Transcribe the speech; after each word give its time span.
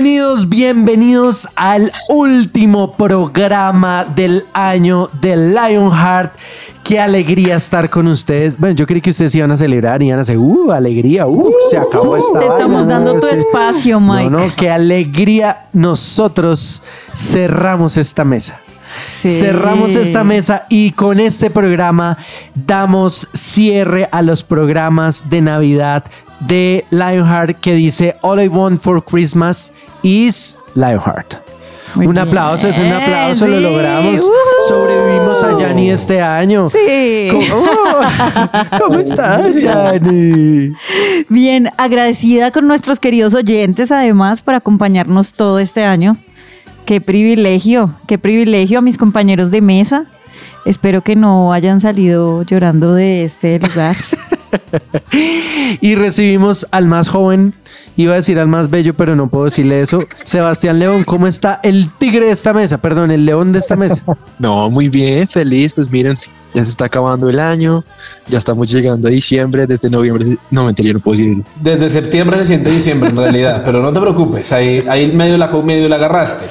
Bienvenidos, 0.00 0.48
bienvenidos 0.48 1.48
al 1.56 1.90
último 2.08 2.92
programa 2.94 4.04
del 4.04 4.44
año 4.52 5.08
de 5.20 5.36
Lionheart. 5.36 6.34
Qué 6.84 7.00
alegría 7.00 7.56
estar 7.56 7.90
con 7.90 8.06
ustedes. 8.06 8.56
Bueno, 8.56 8.76
yo 8.76 8.86
creí 8.86 9.00
que 9.00 9.10
ustedes 9.10 9.34
iban 9.34 9.50
a 9.50 9.56
celebrar 9.56 10.00
y 10.00 10.06
iban 10.06 10.20
a 10.20 10.22
decir, 10.22 10.36
uh, 10.36 10.70
alegría, 10.70 11.26
uh, 11.26 11.52
se 11.68 11.78
acabó 11.78 12.16
esta 12.16 12.38
Te 12.38 12.46
estamos 12.46 12.86
vaina". 12.86 12.94
dando 12.94 13.14
tu 13.18 13.26
Sí. 13.26 13.34
espacio, 13.38 13.98
Mike. 13.98 14.30
No, 14.30 14.46
no, 14.46 14.54
qué 14.54 14.70
alegría. 14.70 15.64
Nosotros 15.72 16.80
cerramos 17.12 17.96
esta 17.96 18.22
mesa. 18.22 18.60
Sí. 19.10 19.40
Cerramos 19.40 19.96
esta 19.96 20.22
mesa 20.22 20.64
y 20.68 20.92
con 20.92 21.18
este 21.18 21.50
programa 21.50 22.18
damos 22.54 23.26
cierre 23.34 24.08
a 24.12 24.22
los 24.22 24.44
programas 24.44 25.28
de 25.28 25.40
Navidad 25.40 26.04
de 26.38 26.84
Lionheart 26.90 27.58
que 27.58 27.74
dice 27.74 28.14
All 28.22 28.40
I 28.40 28.46
Want 28.46 28.80
for 28.80 29.02
Christmas 29.04 29.72
is 30.02 30.58
Lionheart. 30.74 31.34
Muy 31.94 32.06
un 32.06 32.14
bien, 32.14 32.28
aplauso, 32.28 32.68
es 32.68 32.78
un 32.78 32.92
aplauso, 32.92 33.46
lo 33.46 33.60
logramos. 33.60 34.20
Ujú. 34.20 34.30
Sobrevivimos 34.68 35.42
a 35.42 35.58
Yanni 35.58 35.90
este 35.90 36.20
año. 36.20 36.68
Sí. 36.68 37.28
¿Cómo, 37.30 37.64
Oh, 37.64 38.78
¿Cómo 38.78 38.98
estás, 38.98 39.54
Yanni? 39.54 40.72
Bien, 41.28 41.70
agradecida 41.78 42.50
con 42.50 42.66
nuestros 42.66 43.00
queridos 43.00 43.34
oyentes, 43.34 43.90
además, 43.90 44.42
por 44.42 44.54
acompañarnos 44.54 45.32
todo 45.32 45.58
este 45.58 45.84
año. 45.84 46.18
Qué 46.84 47.00
privilegio, 47.00 47.94
qué 48.06 48.18
privilegio 48.18 48.78
a 48.78 48.82
mis 48.82 48.98
compañeros 48.98 49.50
de 49.50 49.60
mesa. 49.62 50.04
Espero 50.66 51.00
que 51.00 51.16
no 51.16 51.52
hayan 51.52 51.80
salido 51.80 52.42
llorando 52.42 52.94
de 52.94 53.24
este 53.24 53.58
lugar. 53.58 53.96
Y 55.82 55.94
recibimos 55.94 56.66
al 56.70 56.86
más 56.86 57.10
joven, 57.10 57.52
iba 58.02 58.14
a 58.14 58.16
decir 58.16 58.38
al 58.38 58.48
más 58.48 58.70
bello, 58.70 58.94
pero 58.94 59.16
no 59.16 59.28
puedo 59.28 59.46
decirle 59.46 59.82
eso. 59.82 59.98
Sebastián 60.24 60.78
León, 60.78 61.04
¿cómo 61.04 61.26
está 61.26 61.60
el 61.62 61.90
tigre 61.98 62.26
de 62.26 62.32
esta 62.32 62.52
mesa? 62.52 62.78
Perdón, 62.78 63.10
el 63.10 63.24
león 63.24 63.52
de 63.52 63.58
esta 63.58 63.76
mesa. 63.76 64.02
No, 64.38 64.70
muy 64.70 64.88
bien, 64.88 65.26
feliz. 65.26 65.74
Pues 65.74 65.90
miren, 65.90 66.14
ya 66.54 66.64
se 66.64 66.70
está 66.70 66.84
acabando 66.84 67.28
el 67.28 67.40
año, 67.40 67.84
ya 68.28 68.38
estamos 68.38 68.70
llegando 68.70 69.08
a 69.08 69.10
diciembre, 69.10 69.66
desde 69.66 69.90
noviembre. 69.90 70.36
No, 70.50 70.64
mentira, 70.64 70.92
no 70.92 71.00
puedo 71.00 71.18
decir. 71.18 71.44
Desde 71.60 71.90
septiembre 71.90 72.38
se 72.38 72.46
siente 72.46 72.70
diciembre 72.70 73.10
en 73.10 73.16
realidad, 73.16 73.62
pero 73.66 73.82
no 73.82 73.92
te 73.92 74.00
preocupes, 74.00 74.52
ahí, 74.52 74.84
ahí 74.88 75.10
medio 75.12 75.36
la 75.36 75.48
medio 75.48 75.88
la 75.88 75.96
agarraste. 75.96 76.46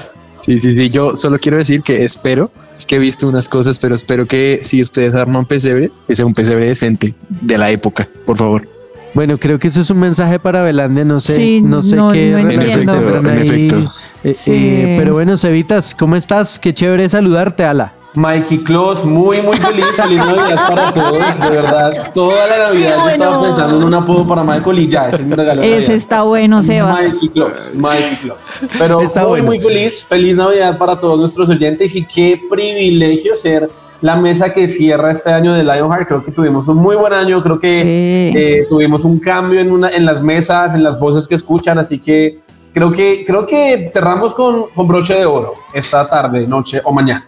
Sí, 0.46 0.60
sí, 0.60 0.76
sí. 0.76 0.90
Yo 0.90 1.18
solo 1.18 1.40
quiero 1.40 1.58
decir 1.58 1.82
que 1.82 2.06
espero, 2.06 2.52
es 2.78 2.86
que 2.86 2.98
he 2.98 3.00
visto 3.00 3.28
unas 3.28 3.50
cosas, 3.50 3.80
pero 3.80 3.96
espero 3.96 4.26
que 4.26 4.60
si 4.64 4.82
ustedes 4.82 5.14
arman 5.14 5.46
pesebre, 5.46 5.92
que 6.08 6.16
sea 6.16 6.26
un 6.26 6.34
pesebre 6.34 6.68
decente 6.68 7.14
de 7.30 7.58
la 7.58 7.70
época, 7.70 8.08
por 8.26 8.38
favor. 8.38 8.77
Bueno, 9.18 9.40
creo 9.40 9.58
que 9.58 9.68
eso 9.70 9.82
es 9.82 9.90
un 9.90 9.98
mensaje 10.00 10.38
para 10.38 10.62
Belandia, 10.62 11.04
no 11.04 11.20
sé, 11.20 11.34
Sí, 11.34 11.60
no 11.60 11.82
sé 11.82 11.96
no- 11.96 12.12
qué 12.12 12.30
no 12.34 12.38
efecto, 12.52 12.92
ahí. 12.92 13.48
efecto. 13.48 13.92
Eh, 14.24 14.36
Sí. 14.36 14.52
eh, 14.54 14.96
pero 15.00 15.14
bueno, 15.16 15.36
Cevitas, 15.38 15.96
¿cómo 15.96 16.16
estás? 16.16 16.60
Qué 16.60 16.72
chévere 16.72 17.10
saludarte, 17.10 17.64
Ala. 17.64 17.94
Mikey 18.14 18.60
Claus, 18.60 19.04
muy 19.04 19.42
muy 19.42 19.58
feliz, 19.58 19.86
feliz 19.96 20.20
Navidad 20.20 20.70
para 20.70 20.94
todos, 20.94 21.40
de 21.40 21.50
verdad. 21.50 22.12
Toda 22.14 22.46
la 22.46 22.58
Navidad 22.68 22.96
yo 23.06 23.10
estaba 23.10 23.42
pensando 23.42 23.78
en 23.78 23.84
un 23.86 23.94
apodo 23.96 24.28
para 24.28 24.44
Michael 24.44 24.80
y 24.80 24.88
ya, 24.88 25.08
ese 25.10 25.16
es 25.24 25.26
mi 25.26 25.34
regalo. 25.34 25.64
Ese 25.64 25.72
Navidad. 25.74 25.96
está 25.96 26.22
bueno, 26.22 26.62
Sebas. 26.62 27.14
Mikey 27.14 27.30
Claus, 27.30 27.72
Mikey 27.74 28.16
Claus. 28.22 28.40
Pero 28.78 29.02
Está 29.02 29.22
muy, 29.22 29.30
bueno. 29.30 29.46
muy 29.46 29.60
feliz, 29.60 30.04
feliz 30.08 30.36
Navidad 30.36 30.78
para 30.78 30.96
todos 30.96 31.20
nuestros 31.20 31.50
oyentes 31.50 31.96
y 31.96 32.06
qué 32.06 32.40
privilegio 32.52 33.36
ser 33.36 33.68
la 34.02 34.16
mesa 34.16 34.54
que 34.54 34.68
cierra 34.68 35.12
este 35.12 35.32
año 35.32 35.54
de 35.54 35.64
Lionheart. 35.64 36.08
Creo 36.08 36.24
que 36.24 36.32
tuvimos 36.32 36.68
un 36.68 36.78
muy 36.78 36.96
buen 36.96 37.14
año, 37.14 37.42
creo 37.44 37.60
que 37.60 37.82
Sí. 37.82 38.38
eh, 38.40 38.66
tuvimos 38.70 39.04
un 39.04 39.20
cambio 39.20 39.60
en, 39.60 39.72
una, 39.72 39.90
en 39.90 40.06
las 40.06 40.22
mesas, 40.22 40.76
en 40.76 40.84
las 40.84 41.00
voces 41.00 41.28
que 41.28 41.36
escuchan, 41.36 41.78
así 41.80 42.00
que 42.00 42.40
creo 42.74 42.92
que, 42.92 43.24
creo 43.26 43.46
que 43.48 43.90
cerramos 43.92 44.36
con, 44.36 44.66
con 44.76 44.88
broche 44.88 45.16
de 45.16 45.26
oro 45.26 45.54
esta 45.74 46.08
tarde, 46.10 46.46
noche 46.48 46.82
o 46.84 46.92
mañana. 46.92 47.26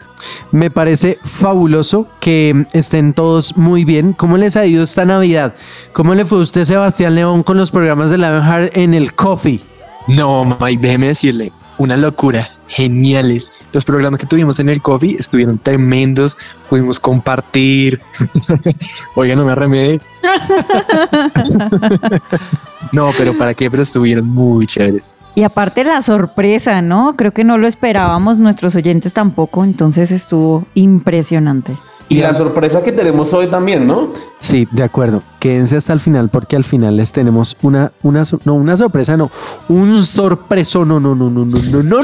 Me 0.51 0.69
parece 0.69 1.17
fabuloso 1.23 2.05
que 2.19 2.65
estén 2.73 3.13
todos 3.13 3.55
muy 3.57 3.85
bien. 3.85 4.13
¿Cómo 4.13 4.37
les 4.37 4.55
ha 4.57 4.65
ido 4.65 4.83
esta 4.83 5.05
Navidad? 5.05 5.53
¿Cómo 5.93 6.13
le 6.13 6.25
fue 6.25 6.39
a 6.39 6.41
usted, 6.41 6.65
Sebastián 6.65 7.15
León, 7.15 7.41
con 7.41 7.57
los 7.57 7.71
programas 7.71 8.11
de 8.11 8.17
Lionheart 8.17 8.75
en 8.77 8.93
el 8.93 9.13
Coffee? 9.13 9.61
No, 10.07 10.57
Mike, 10.59 10.81
déjeme 10.81 11.07
decirle, 11.07 11.51
una 11.77 11.95
locura, 11.95 12.49
geniales. 12.69 13.51
Los 13.73 13.83
programas 13.83 14.19
que 14.19 14.27
tuvimos 14.27 14.59
en 14.59 14.69
el 14.69 14.81
coffee 14.81 15.17
estuvieron 15.19 15.57
tremendos, 15.57 16.37
pudimos 16.69 16.99
compartir. 16.99 17.99
Oiga, 19.15 19.35
no 19.35 19.43
me 19.43 19.51
arremede. 19.51 19.99
no, 22.93 23.11
pero 23.17 23.37
para 23.37 23.53
qué, 23.53 23.69
pero 23.69 23.83
estuvieron 23.83 24.27
muy 24.27 24.67
chéveres. 24.67 25.15
Y 25.35 25.43
aparte 25.43 25.83
la 25.83 26.01
sorpresa, 26.01 26.81
¿no? 26.81 27.15
Creo 27.15 27.31
que 27.31 27.43
no 27.43 27.57
lo 27.57 27.67
esperábamos, 27.67 28.37
nuestros 28.37 28.75
oyentes 28.75 29.13
tampoco, 29.13 29.63
entonces 29.63 30.11
estuvo 30.11 30.65
impresionante. 30.75 31.77
Y 32.09 32.21
la 32.21 32.35
sorpresa 32.35 32.81
que 32.81 32.91
tenemos 32.91 33.31
hoy 33.33 33.51
también, 33.51 33.85
¿no? 33.85 34.09
Sí, 34.39 34.67
de 34.71 34.83
acuerdo. 34.83 35.21
Quédense 35.39 35.77
hasta 35.77 35.93
el 35.93 35.99
final 35.99 36.29
porque 36.29 36.55
al 36.55 36.63
final 36.63 36.97
les 36.97 37.11
tenemos 37.11 37.55
una, 37.61 37.91
una, 38.01 38.23
no, 38.45 38.55
una 38.55 38.75
sorpresa, 38.75 39.15
no, 39.15 39.29
un 39.67 40.03
sorpreso, 40.03 40.85
no, 40.85 40.99
no, 40.99 41.13
no, 41.13 41.29
no, 41.29 41.45
no, 41.45 41.61
no, 41.61 41.83
no. 41.83 41.97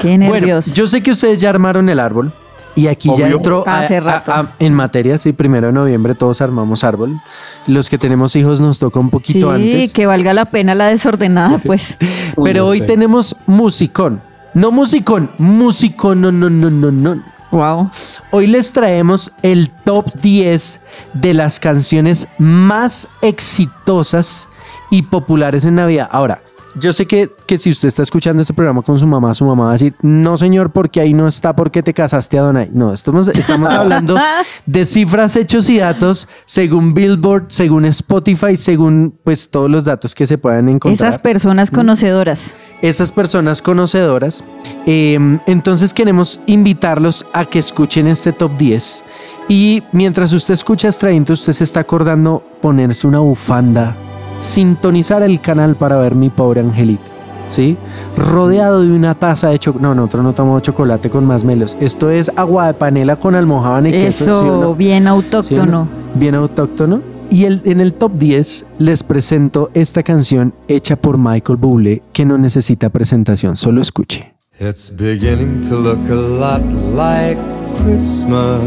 Qué 0.00 0.16
Bueno, 0.16 0.32
nervios. 0.34 0.74
yo 0.74 0.86
sé 0.88 1.02
que 1.02 1.10
ustedes 1.12 1.40
ya 1.40 1.50
armaron 1.50 1.88
el 1.88 1.98
árbol 2.00 2.32
y 2.76 2.86
aquí 2.86 3.10
ya 3.18 3.28
entró 3.28 3.64
a- 3.66 3.80
Hace 3.80 3.96
a- 3.96 4.00
rato. 4.00 4.32
a- 4.32 4.48
en 4.58 4.72
materia, 4.74 5.18
sí, 5.18 5.32
primero 5.32 5.66
de 5.68 5.72
noviembre 5.72 6.14
todos 6.14 6.40
armamos 6.40 6.84
árbol. 6.84 7.18
Los 7.66 7.88
que 7.90 7.98
tenemos 7.98 8.36
hijos 8.36 8.60
nos 8.60 8.78
toca 8.78 9.00
un 9.00 9.06
sí, 9.06 9.10
poquito 9.10 9.50
antes. 9.50 9.92
que 9.92 10.06
valga 10.06 10.32
la 10.32 10.44
pena 10.44 10.74
la 10.74 10.86
desordenada, 10.86 11.58
pues. 11.64 11.96
Pero 12.42 12.64
Uy, 12.64 12.70
hoy 12.70 12.78
sé. 12.80 12.84
tenemos 12.84 13.36
musicón. 13.46 14.20
No 14.54 14.70
musicón, 14.70 15.30
musicón, 15.38 16.20
no, 16.20 16.32
no, 16.32 16.48
no, 16.50 16.70
no, 16.70 16.90
no. 16.90 17.22
Wow. 17.50 17.90
Hoy 18.30 18.46
les 18.46 18.72
traemos 18.72 19.32
el 19.42 19.70
top 19.84 20.12
10 20.20 20.80
de 21.14 21.32
las 21.34 21.58
canciones 21.58 22.28
más 22.38 23.08
exitosas 23.22 24.46
y 24.90 25.02
populares 25.02 25.64
en 25.64 25.76
Navidad. 25.76 26.08
Ahora, 26.12 26.42
yo 26.80 26.92
sé 26.92 27.06
que, 27.06 27.30
que 27.46 27.58
si 27.58 27.70
usted 27.70 27.88
está 27.88 28.02
escuchando 28.02 28.40
este 28.42 28.54
programa 28.54 28.82
con 28.82 28.98
su 28.98 29.06
mamá, 29.06 29.34
su 29.34 29.44
mamá 29.44 29.64
va 29.64 29.70
a 29.70 29.72
decir, 29.72 29.94
no 30.02 30.36
señor, 30.36 30.70
porque 30.70 31.00
ahí 31.00 31.12
no 31.12 31.26
está 31.26 31.54
porque 31.54 31.82
te 31.82 31.94
casaste 31.94 32.38
a 32.38 32.42
Donai. 32.42 32.70
No, 32.72 32.92
estamos, 32.92 33.28
estamos 33.28 33.70
hablando 33.70 34.16
de 34.66 34.84
cifras, 34.84 35.36
hechos 35.36 35.68
y 35.68 35.78
datos 35.78 36.28
según 36.46 36.94
Billboard, 36.94 37.46
según 37.48 37.84
Spotify, 37.86 38.56
según 38.56 39.14
pues 39.24 39.50
todos 39.50 39.70
los 39.70 39.84
datos 39.84 40.14
que 40.14 40.26
se 40.26 40.38
puedan 40.38 40.68
encontrar 40.68 41.08
Esas 41.08 41.20
personas 41.20 41.70
conocedoras. 41.70 42.54
esas 42.82 43.12
personas 43.12 43.62
conocedoras. 43.62 44.42
Eh, 44.86 45.18
entonces 45.46 45.92
queremos 45.94 46.40
invitarlos 46.46 47.26
a 47.32 47.44
que 47.44 47.58
escuchen 47.58 48.06
este 48.06 48.32
top 48.32 48.56
10. 48.58 49.02
Y 49.48 49.82
mientras 49.92 50.32
usted 50.32 50.54
escucha 50.54 50.88
Extraínto, 50.88 51.32
usted 51.32 51.54
se 51.54 51.64
está 51.64 51.80
acordando 51.80 52.42
ponerse 52.60 53.06
una 53.06 53.20
bufanda, 53.20 53.96
sintonizar 54.40 55.22
el 55.22 55.40
canal 55.40 55.74
para 55.74 55.96
ver 55.96 56.14
mi 56.14 56.30
pobre 56.30 56.60
angelito. 56.60 57.02
¿Sí? 57.48 57.76
Rodeado 58.16 58.82
de 58.82 58.92
una 58.92 59.14
taza 59.14 59.48
de 59.48 59.58
chocolate. 59.58 59.82
No, 59.82 59.94
nosotros 59.94 60.22
no 60.22 60.32
tomamos 60.34 60.62
chocolate 60.62 61.08
con 61.08 61.24
más 61.24 61.44
melos. 61.44 61.76
Esto 61.80 62.10
es 62.10 62.30
agua 62.36 62.66
de 62.66 62.74
panela 62.74 63.16
con 63.16 63.34
almojábana 63.34 63.88
y 63.88 63.92
queso. 63.92 64.24
Eso, 64.24 64.40
¿sí 64.42 64.48
o 64.48 64.60
no? 64.60 64.74
bien 64.74 65.04
¿Sí 65.04 65.08
o 65.08 65.12
autóctono. 65.12 65.64
no? 65.66 65.88
Bien 66.14 66.34
autóctono. 66.34 67.00
Y 67.30 67.44
el- 67.44 67.62
en 67.64 67.80
el 67.80 67.92
top 67.94 68.12
10 68.18 68.66
les 68.78 69.02
presento 69.02 69.70
esta 69.74 70.02
canción 70.02 70.52
hecha 70.66 70.96
por 70.96 71.16
Michael 71.18 71.56
Bublé 71.58 72.02
que 72.12 72.24
no 72.26 72.36
necesita 72.38 72.90
presentación, 72.90 73.56
solo 73.56 73.80
escuche. 73.80 74.34
It's 74.60 74.92
beginning 74.94 75.60
to 75.68 75.76
look 75.76 75.98
a 76.10 76.14
lot 76.14 76.62
like 76.94 77.38
Christmas 77.84 78.60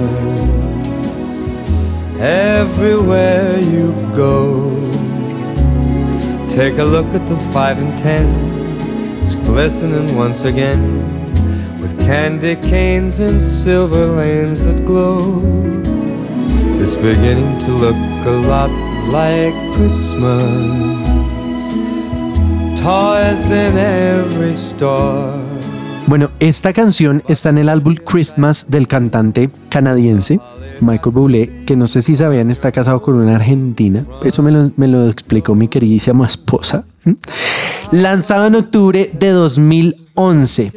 everywhere 2.19 3.59
you 3.61 3.93
go. 4.15 4.71
Take 6.55 6.79
a 6.79 6.83
look 6.83 7.05
at 7.15 7.25
the 7.29 7.37
five 7.53 7.79
and 7.79 7.97
ten. 7.99 8.27
It's 9.21 9.35
glistening 9.35 10.17
once 10.17 10.43
again 10.43 10.81
with 11.79 11.97
candy 12.01 12.57
canes 12.57 13.21
and 13.21 13.39
silver 13.39 14.05
lanes 14.07 14.65
that 14.65 14.85
glow. 14.85 15.41
It's 16.83 16.95
beginning 16.95 17.57
to 17.59 17.71
look 17.71 17.95
a 18.25 18.37
lot 18.49 18.69
like 19.13 19.53
Christmas. 19.77 20.43
Toys 22.81 23.49
in 23.51 23.77
every 23.77 24.57
store. 24.57 25.39
Bueno, 26.07 26.31
esta 26.41 26.73
canción 26.73 27.23
está 27.29 27.49
en 27.49 27.59
el 27.59 27.69
álbum 27.69 27.95
Christmas 27.95 28.65
del 28.67 28.89
cantante 28.89 29.49
canadiense 29.69 30.41
Michael 30.81 31.13
Bublé, 31.13 31.49
que 31.65 31.75
no 31.75 31.87
sé 31.87 32.01
si 32.01 32.15
sabían 32.15 32.51
está 32.51 32.71
casado 32.71 33.01
con 33.01 33.15
una 33.15 33.35
argentina. 33.35 34.05
Eso 34.23 34.41
me 34.41 34.51
lo, 34.51 34.71
me 34.77 34.87
lo 34.87 35.09
explicó 35.09 35.55
mi 35.55 35.67
queridísima 35.67 36.25
esposa. 36.25 36.85
Lanzado 37.91 38.47
en 38.47 38.55
octubre 38.55 39.11
de 39.11 39.29
2011 39.29 40.71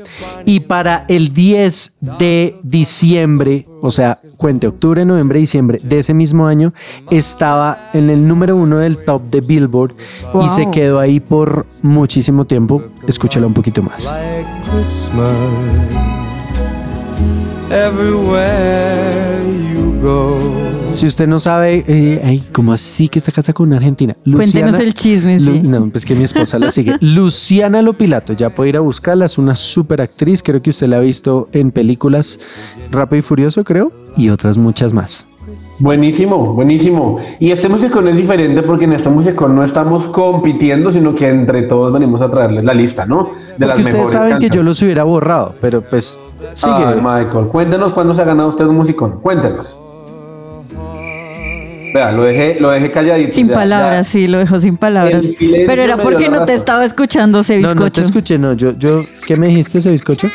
y 0.47 0.61
para 0.61 1.05
el 1.09 1.35
10 1.35 1.97
de 2.01 2.57
diciembre, 2.63 3.67
o 3.83 3.91
sea, 3.91 4.19
cuente 4.37 4.67
octubre, 4.67 5.05
noviembre, 5.05 5.39
diciembre 5.39 5.79
de 5.83 5.99
ese 5.99 6.15
mismo 6.15 6.47
año, 6.47 6.73
estaba 7.11 7.91
en 7.93 8.11
el 8.11 8.27
número 8.27 8.57
uno 8.57 8.79
del 8.79 8.99
top 8.99 9.23
de 9.25 9.41
Billboard 9.41 9.95
y 10.43 10.49
se 10.51 10.71
quedó 10.71 10.99
ahí 10.99 11.21
por 11.21 11.67
muchísimo 11.83 12.47
tiempo. 12.47 12.83
Escúchala 13.07 13.47
un 13.47 13.55
poquito 13.55 13.83
más. 13.83 14.15
Everywhere 17.71 19.43
you. 19.43 19.74
Si 20.93 21.07
usted 21.07 21.27
no 21.27 21.39
sabe, 21.41 21.85
eh, 21.89 22.21
ay, 22.25 22.43
¿cómo 22.53 22.73
así 22.73 23.09
que 23.09 23.19
está 23.19 23.33
casada 23.33 23.53
con 23.53 23.67
una 23.69 23.77
argentina? 23.79 24.17
Cuéntenos 24.33 24.79
el 24.79 24.95
chisme, 24.95 25.41
Lu- 25.41 25.53
sí. 25.53 25.61
No, 25.61 25.89
pues 25.91 26.05
que 26.05 26.15
mi 26.15 26.25
esposa 26.25 26.59
la 26.59 26.71
sigue. 26.71 26.97
Luciana 27.01 27.83
Lopilato, 27.83 28.33
ya 28.33 28.51
puede 28.51 28.71
ir 28.71 28.77
a 28.77 28.81
buscarla, 28.81 29.25
es 29.27 29.37
una 29.39 29.57
súper 29.57 30.01
actriz, 30.01 30.43
creo 30.43 30.63
que 30.63 30.71
usted 30.71 30.87
la 30.87 30.99
ha 30.99 31.01
visto 31.01 31.49
en 31.53 31.73
películas 31.73 32.39
Rápido 32.93 33.19
y 33.19 33.23
Furioso, 33.23 33.65
creo, 33.65 33.91
y 34.17 34.29
otras 34.29 34.57
muchas 34.57 34.93
más. 34.93 35.25
Buenísimo, 35.79 36.55
buenísimo. 36.55 37.19
Y 37.41 37.51
este 37.51 37.69
musicón 37.69 38.07
es 38.09 38.17
diferente 38.17 38.63
porque 38.63 38.85
en 38.85 38.93
este 38.93 39.09
musicón 39.11 39.55
no 39.57 39.65
estamos 39.65 40.07
compitiendo, 40.09 40.93
sino 40.93 41.15
que 41.15 41.29
entre 41.29 41.63
todos 41.63 41.93
venimos 41.93 42.23
a 42.23 42.31
traerles 42.31 42.65
la 42.65 42.75
lista, 42.75 43.05
¿no? 43.05 43.31
De 43.59 43.67
Porque 43.67 43.83
ustedes 43.83 44.11
saben 44.11 44.39
que 44.39 44.49
yo 44.49 44.63
los 44.63 44.81
hubiera 44.83 45.03
borrado, 45.05 45.55
pero 45.61 45.83
pues 45.83 46.19
sigue. 46.55 46.73
Ay, 46.75 46.97
Michael, 46.97 47.47
cuéntenos 47.49 47.93
cuándo 47.93 48.15
se 48.15 48.23
ha 48.23 48.25
ganado 48.25 48.49
usted 48.49 48.65
un 48.65 48.77
musicón. 48.77 49.19
Cuéntenos. 49.21 49.79
Vea, 51.95 52.11
lo 52.11 52.25
dejé, 52.25 52.59
lo 52.59 52.71
dejé 52.73 52.91
calladito. 52.91 53.33
Sin 53.33 53.47
ya, 53.49 53.55
palabras, 53.55 54.07
ya. 54.09 54.13
sí, 54.13 54.27
lo 54.27 54.39
dejó 54.39 54.59
sin 54.59 54.77
palabras. 54.77 55.27
Pero 55.39 55.81
era 55.81 55.97
porque 55.97 56.29
no 56.29 56.45
te 56.45 56.53
estaba 56.55 56.85
escuchando 56.85 57.39
ese 57.39 57.61
no, 57.61 57.69
no 57.69 57.75
te 57.75 57.85
bizcocho. 57.85 58.01
escuché, 58.03 58.37
no, 58.37 58.53
yo, 58.55 58.73
yo, 58.77 59.03
¿qué 59.27 59.37
me 59.37 59.47
dijiste 59.47 59.79
ese 59.79 59.93
bizcocho? 59.93 60.27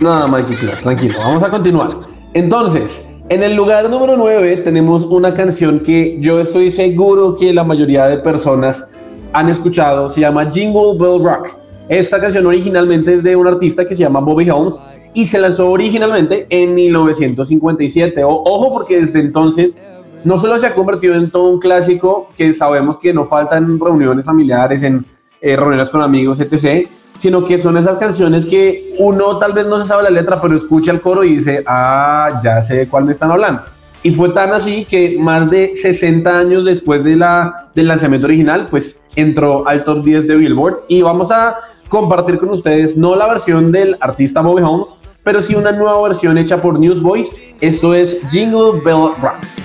No, 0.00 0.28
Mikey, 0.28 0.54
claro, 0.54 0.76
tranquilo. 0.82 1.18
Vamos 1.18 1.42
a 1.42 1.50
continuar. 1.50 1.88
Entonces, 2.32 3.04
en 3.28 3.42
el 3.42 3.56
lugar 3.56 3.90
número 3.90 4.16
9 4.16 4.58
tenemos 4.58 5.04
una 5.04 5.34
canción 5.34 5.80
que 5.80 6.16
yo 6.20 6.38
estoy 6.40 6.70
seguro 6.70 7.34
que 7.34 7.52
la 7.52 7.64
mayoría 7.64 8.06
de 8.06 8.18
personas 8.18 8.86
han 9.32 9.48
escuchado. 9.48 10.10
Se 10.10 10.20
llama 10.20 10.48
Jingle 10.52 10.96
Bell 10.96 11.22
Rock. 11.24 11.48
Esta 11.88 12.20
canción 12.20 12.46
originalmente 12.46 13.14
es 13.14 13.24
de 13.24 13.34
un 13.34 13.48
artista 13.48 13.84
que 13.84 13.96
se 13.96 14.02
llama 14.04 14.20
Bobby 14.20 14.48
Holmes 14.48 14.80
y 15.12 15.26
se 15.26 15.40
lanzó 15.40 15.70
originalmente 15.72 16.46
en 16.50 16.72
1957. 16.76 18.22
O- 18.22 18.42
ojo 18.44 18.72
porque 18.72 19.00
desde 19.00 19.18
entonces 19.18 19.76
no 20.24 20.38
solo 20.38 20.58
se 20.58 20.66
ha 20.66 20.74
convertido 20.74 21.14
en 21.14 21.30
todo 21.30 21.44
un 21.44 21.60
clásico 21.60 22.28
que 22.36 22.52
sabemos 22.54 22.98
que 22.98 23.12
no 23.12 23.26
faltan 23.26 23.78
reuniones 23.78 24.26
familiares, 24.26 24.82
en 24.82 25.04
eh, 25.40 25.56
reuniones 25.56 25.90
con 25.90 26.02
amigos, 26.02 26.40
etc., 26.40 26.88
sino 27.18 27.44
que 27.44 27.58
son 27.58 27.76
esas 27.76 27.98
canciones 27.98 28.46
que 28.46 28.94
uno 28.98 29.38
tal 29.38 29.52
vez 29.52 29.66
no 29.66 29.80
se 29.80 29.86
sabe 29.86 30.04
la 30.04 30.10
letra, 30.10 30.40
pero 30.40 30.56
escucha 30.56 30.90
el 30.90 31.02
coro 31.02 31.22
y 31.22 31.36
dice, 31.36 31.62
ah, 31.66 32.40
ya 32.42 32.62
sé 32.62 32.76
de 32.76 32.88
cuál 32.88 33.04
me 33.04 33.12
están 33.12 33.30
hablando. 33.30 33.62
Y 34.02 34.12
fue 34.12 34.30
tan 34.30 34.54
así 34.54 34.86
que 34.86 35.18
más 35.18 35.50
de 35.50 35.72
60 35.74 36.38
años 36.38 36.64
después 36.64 37.04
de 37.04 37.16
la, 37.16 37.70
del 37.74 37.88
lanzamiento 37.88 38.26
original, 38.26 38.68
pues 38.70 38.98
entró 39.16 39.68
al 39.68 39.84
top 39.84 40.02
10 40.02 40.26
de 40.26 40.36
Billboard 40.36 40.84
y 40.88 41.02
vamos 41.02 41.30
a 41.30 41.58
compartir 41.90 42.38
con 42.38 42.48
ustedes 42.50 42.96
no 42.96 43.14
la 43.16 43.26
versión 43.26 43.70
del 43.70 43.98
artista 44.00 44.40
Bobby 44.40 44.62
Holmes, 44.62 44.88
pero 45.22 45.42
sí 45.42 45.54
una 45.54 45.72
nueva 45.72 46.00
versión 46.02 46.38
hecha 46.38 46.62
por 46.62 46.78
Newsboys. 46.78 47.34
Esto 47.60 47.92
es 47.92 48.16
Jingle 48.30 48.80
Bell 48.82 49.10
Rock. 49.20 49.59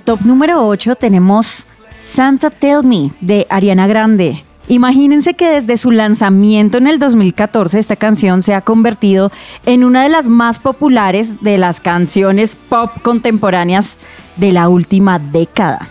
Top 0.00 0.22
número 0.22 0.66
8 0.66 0.96
tenemos 0.96 1.66
Santa 2.02 2.50
Tell 2.50 2.82
Me 2.82 3.10
de 3.20 3.46
Ariana 3.50 3.86
Grande. 3.86 4.44
Imagínense 4.68 5.34
que 5.34 5.48
desde 5.48 5.76
su 5.76 5.90
lanzamiento 5.90 6.78
en 6.78 6.86
el 6.86 6.98
2014 6.98 7.78
esta 7.78 7.96
canción 7.96 8.42
se 8.42 8.54
ha 8.54 8.60
convertido 8.60 9.32
en 9.66 9.84
una 9.84 10.02
de 10.02 10.08
las 10.08 10.28
más 10.28 10.58
populares 10.58 11.42
de 11.42 11.58
las 11.58 11.80
canciones 11.80 12.56
pop 12.68 12.90
contemporáneas 13.02 13.98
de 14.36 14.52
la 14.52 14.68
última 14.68 15.18
década. 15.18 15.88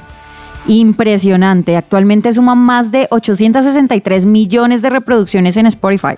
Impresionante, 0.67 1.75
actualmente 1.75 2.31
suma 2.31 2.55
más 2.55 2.91
de 2.91 3.07
863 3.11 4.25
millones 4.25 4.81
de 4.81 4.89
reproducciones 4.89 5.57
en 5.57 5.65
Spotify 5.65 6.15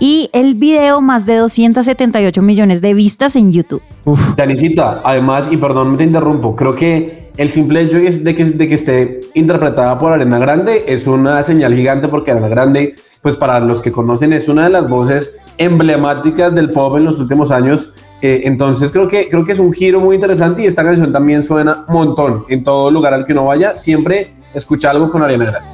y 0.00 0.30
el 0.32 0.54
video 0.54 1.00
más 1.00 1.26
de 1.26 1.36
278 1.36 2.42
millones 2.42 2.80
de 2.80 2.94
vistas 2.94 3.34
en 3.36 3.52
YouTube. 3.52 3.82
Uf, 4.08 4.36
Danicita, 4.36 5.02
además, 5.04 5.48
y 5.50 5.58
perdón, 5.58 5.90
me 5.90 5.98
te 5.98 6.04
interrumpo, 6.04 6.56
creo 6.56 6.72
que 6.74 7.28
el 7.36 7.50
simple 7.50 7.82
hecho 7.82 7.98
de 7.98 8.34
que, 8.34 8.44
de 8.46 8.68
que 8.68 8.74
esté 8.74 9.20
interpretada 9.34 9.98
por 9.98 10.12
Arena 10.12 10.38
Grande 10.38 10.84
es 10.86 11.06
una 11.06 11.42
señal 11.42 11.74
gigante 11.74 12.08
porque 12.08 12.30
Arena 12.30 12.48
Grande, 12.48 12.94
pues 13.20 13.36
para 13.36 13.60
los 13.60 13.82
que 13.82 13.92
conocen, 13.92 14.32
es 14.32 14.48
una 14.48 14.64
de 14.64 14.70
las 14.70 14.88
voces 14.88 15.38
emblemáticas 15.58 16.54
del 16.54 16.70
pop 16.70 16.96
en 16.96 17.04
los 17.04 17.18
últimos 17.18 17.50
años. 17.50 17.92
Eh, 18.22 18.42
entonces 18.44 18.90
creo 18.90 19.08
que, 19.08 19.28
creo 19.28 19.44
que 19.44 19.52
es 19.52 19.58
un 19.58 19.74
giro 19.74 20.00
muy 20.00 20.14
interesante 20.16 20.62
y 20.62 20.66
esta 20.66 20.82
canción 20.82 21.12
también 21.12 21.42
suena 21.42 21.84
un 21.86 21.94
montón 21.94 22.44
en 22.48 22.64
todo 22.64 22.90
lugar 22.90 23.12
al 23.12 23.26
que 23.26 23.32
uno 23.32 23.44
vaya. 23.44 23.76
Siempre 23.76 24.28
escucha 24.54 24.90
algo 24.90 25.10
con 25.10 25.22
Ariana 25.22 25.44
Grande. 25.44 25.68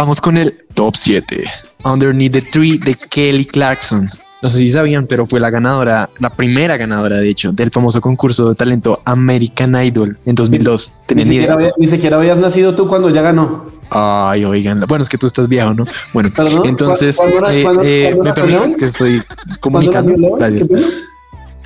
Vamos 0.00 0.18
con 0.18 0.38
el 0.38 0.54
top 0.72 0.96
7. 0.96 1.44
Underneath 1.84 2.32
the 2.32 2.40
Tree 2.40 2.78
de 2.78 2.94
Kelly 2.94 3.44
Clarkson. 3.44 4.08
No 4.40 4.48
sé 4.48 4.58
si 4.60 4.70
sabían, 4.72 5.06
pero 5.06 5.26
fue 5.26 5.40
la 5.40 5.50
ganadora, 5.50 6.08
la 6.18 6.30
primera 6.30 6.78
ganadora, 6.78 7.18
de 7.18 7.28
hecho, 7.28 7.52
del 7.52 7.70
famoso 7.70 8.00
concurso 8.00 8.48
de 8.48 8.54
talento 8.54 9.02
American 9.04 9.74
Idol 9.84 10.16
en 10.24 10.34
2002. 10.34 10.90
Ni 10.90 11.06
¿Tenían 11.06 11.28
ni 11.28 11.34
siquiera, 11.34 11.52
había- 11.52 11.72
ni 11.76 11.86
siquiera 11.88 12.16
habías 12.16 12.38
nacido 12.38 12.74
tú 12.74 12.88
cuando 12.88 13.10
ya 13.10 13.20
ganó. 13.20 13.66
Ay, 13.90 14.46
oigan. 14.46 14.80
Bueno, 14.88 15.02
es 15.02 15.10
que 15.10 15.18
tú 15.18 15.26
estás 15.26 15.46
viejo, 15.48 15.74
¿no? 15.74 15.84
Bueno, 16.14 16.30
Perdón, 16.34 16.62
entonces, 16.64 17.16
¿cu- 17.18 17.24
cuándo 17.38 17.50
eh, 17.50 17.62
cuándo- 17.62 17.82
eh, 17.84 18.10
cuándo 18.14 18.24
¿me 18.24 18.32
permites 18.32 18.76
que 18.78 18.84
estoy 18.86 19.20
¿Cuándo 19.20 19.60
comunicando? 19.60 20.36
Gracias. 20.38 20.68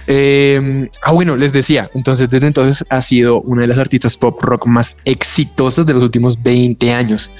Eh, 0.06 0.88
ah, 1.02 1.12
bueno, 1.12 1.37
les 1.37 1.52
decía, 1.52 1.90
entonces 1.94 2.28
desde 2.28 2.46
entonces 2.46 2.84
ha 2.90 3.00
sido 3.00 3.40
una 3.40 3.62
de 3.62 3.68
las 3.68 3.78
artistas 3.78 4.16
pop 4.16 4.40
rock 4.42 4.66
más 4.66 4.96
exitosas 5.04 5.87
de 5.87 5.94
los 5.94 6.02
últimos 6.02 6.42
20 6.42 6.92
años. 6.92 7.30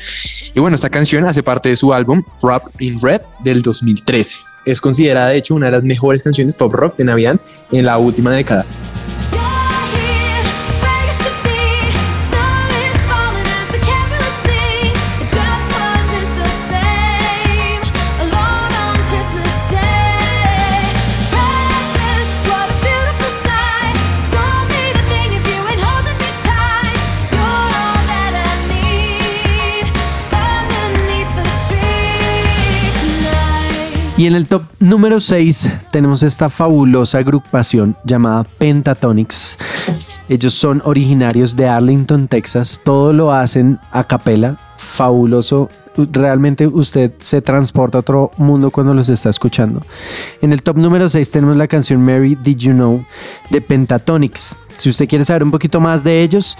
Y 0.55 0.61
bueno, 0.61 0.75
esta 0.75 0.91
canción 0.91 1.27
hace 1.27 1.43
parte 1.43 1.69
de 1.69 1.77
su 1.77 1.93
álbum 1.93 2.23
Rap 2.43 2.65
in 2.81 3.01
Red 3.01 3.21
del 3.41 3.63
2013. 3.63 4.37
Es 4.65 4.81
considerada, 4.81 5.29
de 5.29 5.37
hecho, 5.37 5.55
una 5.55 5.67
de 5.67 5.73
las 5.73 5.83
mejores 5.83 6.23
canciones 6.23 6.55
pop 6.55 6.73
rock 6.73 6.97
de 6.97 7.05
Navidad 7.05 7.39
en 7.71 7.85
la 7.85 7.99
última 7.99 8.31
década. 8.31 8.65
Y 34.17 34.27
en 34.27 34.37
el 34.37 34.47
top 34.47 34.63
número 34.79 35.19
6 35.19 35.69
tenemos 35.91 36.23
esta 36.23 36.49
fabulosa 36.49 37.19
agrupación 37.19 37.97
llamada 38.05 38.45
Pentatonics. 38.45 39.59
Ellos 40.29 40.55
son 40.55 40.81
originarios 40.85 41.57
de 41.57 41.67
Arlington, 41.67 42.29
Texas. 42.29 42.81
Todo 42.85 43.13
lo 43.13 43.33
hacen 43.33 43.81
a 43.91 44.05
capela. 44.05 44.57
Fabuloso. 44.79 45.69
Realmente 45.97 46.69
usted 46.69 47.13
se 47.19 47.43
transporta 47.43 47.99
a 47.99 48.01
otro 48.03 48.31
mundo 48.37 48.71
cuando 48.71 48.95
los 48.95 49.09
está 49.09 49.31
escuchando. 49.31 49.83
En 50.41 50.53
el 50.53 50.63
top 50.63 50.77
número 50.77 51.09
6 51.09 51.33
tenemos 51.33 51.57
la 51.57 51.67
canción 51.67 52.01
Mary 52.01 52.37
Did 52.37 52.59
You 52.59 52.73
Know 52.73 53.05
de 53.51 53.61
Pentatonics. 53.61 54.55
Si 54.79 54.91
usted 54.91 55.09
quiere 55.09 55.25
saber 55.25 55.43
un 55.43 55.51
poquito 55.51 55.81
más 55.81 56.05
de 56.05 56.23
ellos, 56.23 56.57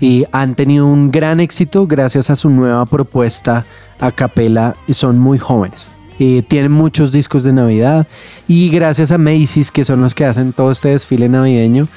y 0.00 0.24
han 0.32 0.56
tenido 0.56 0.86
un 0.86 1.12
gran 1.12 1.38
éxito 1.38 1.86
gracias 1.86 2.30
a 2.30 2.36
su 2.36 2.50
nueva 2.50 2.84
propuesta 2.86 3.64
a 4.00 4.10
capela 4.10 4.74
y 4.88 4.94
son 4.94 5.18
muy 5.20 5.38
jóvenes. 5.38 5.90
Eh, 6.18 6.42
tienen 6.46 6.72
muchos 6.72 7.12
discos 7.12 7.42
de 7.42 7.52
Navidad 7.52 8.06
y 8.48 8.70
gracias 8.70 9.10
a 9.10 9.18
Macy's, 9.18 9.70
que 9.70 9.84
son 9.84 10.00
los 10.00 10.14
que 10.14 10.24
hacen 10.24 10.52
todo 10.52 10.70
este 10.70 10.88
desfile 10.88 11.28
navideño, 11.28 11.88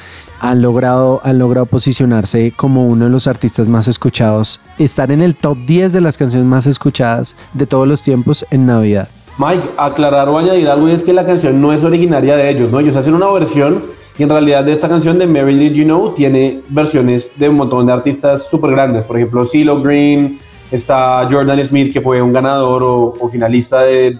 han 0.42 0.62
logrado, 0.62 1.22
han 1.24 1.40
logrado 1.40 1.66
posicionarse 1.66 2.52
como 2.56 2.86
uno 2.86 3.06
de 3.06 3.12
los 3.12 3.28
artistas 3.28 3.68
más 3.68 3.88
escuchados, 3.88 4.60
estar 4.78 5.12
en 5.12 5.22
el 5.22 5.36
top 5.36 5.58
10 5.66 5.94
de 5.94 6.02
las 6.02 6.18
canciones 6.18 6.48
más 6.48 6.66
escuchadas 6.66 7.36
de 7.54 7.66
todos 7.66 7.88
los 7.88 8.02
tiempos 8.02 8.46
en 8.52 8.66
Navidad. 8.66 9.10
Mike, 9.38 9.64
aclarar 9.78 10.28
o 10.28 10.38
añadir 10.38 10.68
algo 10.68 10.90
es 10.90 11.02
que 11.02 11.14
la 11.14 11.26
canción 11.26 11.62
no 11.62 11.72
es 11.72 11.84
originaria 11.84 12.36
de 12.36 12.50
ellos, 12.50 12.72
¿no? 12.72 12.82
Ellos 12.82 12.98
hacen 12.98 13.14
una 13.14 13.32
versión 13.32 13.84
y 14.18 14.24
en 14.24 14.30
realidad 14.30 14.66
de 14.66 14.74
esta 14.74 14.90
canción 14.90 15.18
de 15.18 15.28
Mary 15.28 15.58
Did 15.58 15.76
You 15.76 15.86
Know 15.86 16.14
tiene 16.14 16.60
versiones 16.68 17.32
de 17.38 17.48
un 17.48 17.56
montón 17.56 17.86
de 17.86 17.94
artistas 17.94 18.48
súper 18.50 18.72
grandes, 18.72 19.06
por 19.06 19.16
ejemplo, 19.16 19.46
CeeLo 19.46 19.82
Green, 19.82 20.40
está 20.72 21.28
Jordan 21.30 21.64
Smith, 21.64 21.92
que 21.92 22.02
fue 22.02 22.22
un 22.22 22.34
ganador 22.34 22.84
o, 22.84 23.30
finalista 23.30 23.82
de, 23.82 24.18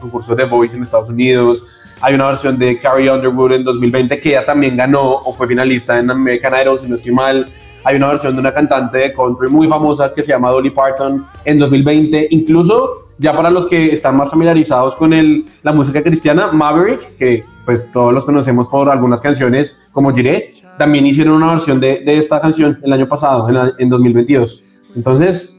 concurso 0.00 0.34
de 0.34 0.44
Voice 0.44 0.76
en 0.76 0.82
Estados 0.82 1.08
Unidos. 1.08 1.62
Hay 2.00 2.14
una 2.14 2.28
versión 2.28 2.58
de 2.58 2.78
Carrie 2.78 3.10
Underwood 3.10 3.52
en 3.52 3.64
2020 3.64 4.20
que 4.20 4.30
ella 4.30 4.44
también 4.44 4.76
ganó 4.76 5.22
o 5.24 5.32
fue 5.32 5.46
finalista 5.48 5.98
en 5.98 6.10
American 6.10 6.52
Idol, 6.60 6.78
si 6.78 6.86
no 6.86 6.96
estoy 6.96 7.12
mal. 7.12 7.48
Hay 7.84 7.96
una 7.96 8.08
versión 8.08 8.34
de 8.34 8.40
una 8.40 8.52
cantante 8.52 8.98
de 8.98 9.14
country 9.14 9.48
muy 9.48 9.68
famosa 9.68 10.12
que 10.12 10.22
se 10.22 10.32
llama 10.32 10.50
Dolly 10.50 10.70
Parton 10.70 11.26
en 11.44 11.58
2020. 11.58 12.28
Incluso 12.30 13.06
ya 13.18 13.34
para 13.34 13.48
los 13.50 13.66
que 13.66 13.94
están 13.94 14.16
más 14.16 14.30
familiarizados 14.30 14.96
con 14.96 15.12
el, 15.12 15.46
la 15.62 15.72
música 15.72 16.02
cristiana, 16.02 16.48
Maverick, 16.48 17.16
que 17.16 17.44
pues 17.64 17.90
todos 17.92 18.12
los 18.12 18.24
conocemos 18.24 18.68
por 18.68 18.90
algunas 18.90 19.20
canciones 19.20 19.76
como 19.92 20.14
Jiré, 20.14 20.52
también 20.78 21.06
hicieron 21.06 21.34
una 21.34 21.52
versión 21.52 21.80
de, 21.80 22.02
de 22.04 22.18
esta 22.18 22.40
canción 22.40 22.78
el 22.82 22.92
año 22.92 23.08
pasado, 23.08 23.48
en 23.78 23.88
2022. 23.88 24.62
Entonces, 24.94 25.55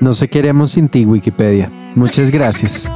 No 0.00 0.14
se 0.14 0.28
queremos 0.28 0.72
sin 0.72 0.88
ti, 0.88 1.04
Wikipedia. 1.04 1.70
Muchas 1.94 2.30
gracias. 2.30 2.90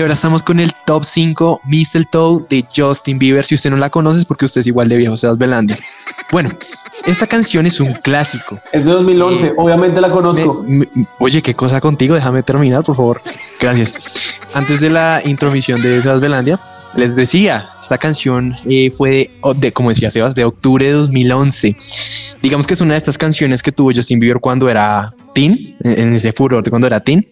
Y 0.00 0.02
ahora 0.02 0.14
estamos 0.14 0.42
con 0.42 0.60
el 0.60 0.72
top 0.86 1.04
5 1.04 1.60
Mistletoe 1.66 2.42
de 2.48 2.64
Justin 2.74 3.18
Bieber. 3.18 3.44
Si 3.44 3.54
usted 3.54 3.68
no 3.68 3.76
la 3.76 3.90
conoce 3.90 4.20
es 4.20 4.24
porque 4.24 4.46
usted 4.46 4.62
es 4.62 4.66
igual 4.66 4.88
de 4.88 4.96
viejo, 4.96 5.14
Sebas 5.14 5.36
Belandia. 5.36 5.76
Bueno, 6.32 6.48
esta 7.04 7.26
canción 7.26 7.66
es 7.66 7.80
un 7.80 7.92
clásico. 7.92 8.58
Es 8.72 8.82
de 8.82 8.92
2011, 8.92 9.48
Eh, 9.48 9.52
obviamente 9.58 10.00
la 10.00 10.10
conozco. 10.10 10.64
me- 10.66 10.88
oye, 11.18 11.42
qué 11.42 11.52
cosa 11.54 11.82
contigo, 11.82 12.14
déjame 12.14 12.42
terminar, 12.42 12.82
por 12.82 12.96
favor. 12.96 13.20
Gracias. 13.60 13.92
Antes 14.54 14.80
de 14.80 14.88
la 14.88 15.20
intromisión 15.22 15.82
de 15.82 16.00
Sebas 16.00 16.22
Belandia, 16.22 16.58
les 16.96 17.14
decía, 17.14 17.68
esta 17.82 17.98
canción 17.98 18.56
eh, 18.64 18.90
fue 18.90 19.30
de, 19.56 19.72
como 19.74 19.90
decía 19.90 20.10
Sebas, 20.10 20.34
de 20.34 20.46
octubre 20.46 20.86
de 20.86 20.92
2011. 20.92 21.76
Digamos 22.40 22.66
que 22.66 22.72
es 22.72 22.80
una 22.80 22.94
de 22.94 22.98
estas 22.98 23.18
canciones 23.18 23.62
que 23.62 23.70
tuvo 23.70 23.92
Justin 23.94 24.18
Bieber 24.18 24.40
cuando 24.40 24.70
era 24.70 25.12
teen, 25.34 25.76
en 25.80 25.98
en 26.08 26.14
ese 26.14 26.32
furor 26.32 26.64
de 26.64 26.70
cuando 26.70 26.86
era 26.86 27.00
teen. 27.00 27.26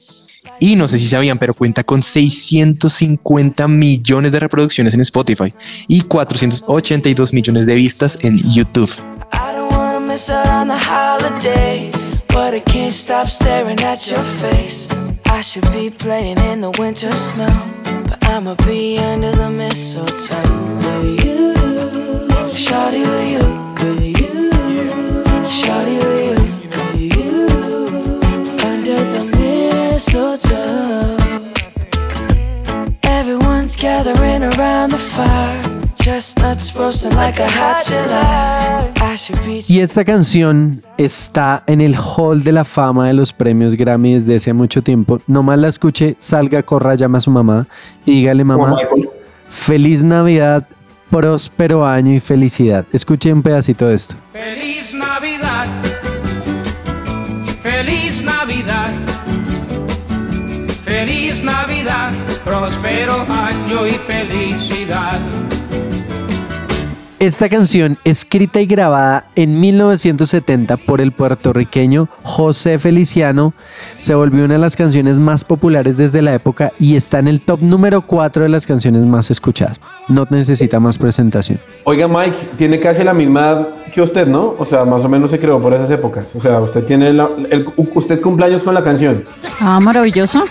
Y 0.61 0.77
no 0.77 0.89
sé 0.89 0.99
si 0.99 1.09
sabían, 1.09 1.39
pero 1.39 1.55
cuenta 1.55 1.85
con 1.85 2.03
650 2.03 3.69
millones 3.69 4.33
de 4.33 4.41
reproducciones 4.41 4.95
en 4.95 5.01
Spotify 5.01 5.55
y 5.87 6.03
482 6.03 7.33
millones 7.33 7.67
de 7.67 7.75
vistas 7.75 8.19
en 8.23 8.39
YouTube. 8.51 8.91
Y 39.69 39.81
esta 39.81 40.05
canción 40.05 40.81
está 40.97 41.63
en 41.67 41.81
el 41.81 41.95
hall 41.95 42.43
de 42.43 42.53
la 42.53 42.65
fama 42.65 43.07
de 43.07 43.15
los 43.15 43.33
premios 43.33 43.77
Grammy 43.77 44.15
desde 44.15 44.37
hace 44.37 44.53
mucho 44.53 44.83
tiempo. 44.83 45.21
Nomás 45.27 45.59
la 45.59 45.69
escuche, 45.69 46.17
salga, 46.19 46.63
corra, 46.63 46.97
llama 46.97 47.19
a 47.19 47.21
su 47.21 47.31
mamá 47.31 47.67
y 48.05 48.21
dígale, 48.21 48.43
mamá, 48.43 48.77
feliz 49.51 50.03
Navidad, 50.03 50.67
próspero 51.11 51.87
año 51.87 52.13
y 52.13 52.21
felicidad. 52.21 52.85
Escuche 52.93 53.33
un 53.33 53.43
pedacito 53.43 53.87
de 53.87 53.95
esto. 53.95 54.17
Feliz 54.33 54.93
Navidad. 54.95 55.18
Próspero 62.59 63.25
año 63.29 63.87
y 63.87 63.93
felicidad. 63.93 65.21
Esta 67.21 67.49
canción, 67.49 67.99
escrita 68.05 68.61
y 68.61 68.67
grabada 68.67 69.27
en 69.37 69.61
1970 69.61 70.77
por 70.77 71.01
el 71.01 71.13
puertorriqueño 71.13 72.09
José 72.25 72.79
Feliciano, 72.81 73.55
se 73.99 74.15
volvió 74.15 74.45
una 74.45 74.55
de 74.55 74.61
las 74.61 74.75
canciones 74.75 75.19
más 75.21 75.45
populares 75.45 75.97
desde 75.99 76.21
la 76.21 76.35
época 76.35 76.73
y 76.81 76.97
está 76.97 77.21
en 77.21 77.29
el 77.29 77.41
top 77.41 77.61
número 77.63 78.03
4 78.03 78.43
de 78.43 78.49
las 78.49 78.67
canciones 78.67 79.03
más 79.05 79.31
escuchadas. 79.31 79.81
No 80.09 80.27
necesita 80.31 80.81
más 80.81 80.99
presentación. 80.99 81.61
Oiga, 81.85 82.09
Mike, 82.09 82.37
tiene 82.57 82.81
casi 82.81 83.05
la 83.05 83.15
misma 83.15 83.41
edad 83.41 83.69
que 83.93 84.01
usted, 84.03 84.27
¿no? 84.27 84.55
O 84.59 84.67
sea, 84.67 84.85
más 84.85 85.03
o 85.05 85.09
menos 85.09 85.31
se 85.31 85.39
creó 85.39 85.61
por 85.61 85.75
esas 85.75 85.91
épocas. 85.91 86.27
O 86.37 86.41
sea, 86.41 86.61
usted 86.61 86.85
tiene 86.85 87.13
la- 87.13 87.31
el, 87.51 87.67
usted 87.95 88.21
cumpleaños 88.21 88.65
con 88.65 88.75
la 88.75 88.83
canción. 88.83 89.25
Ah, 89.61 89.79
maravilloso. 89.81 90.45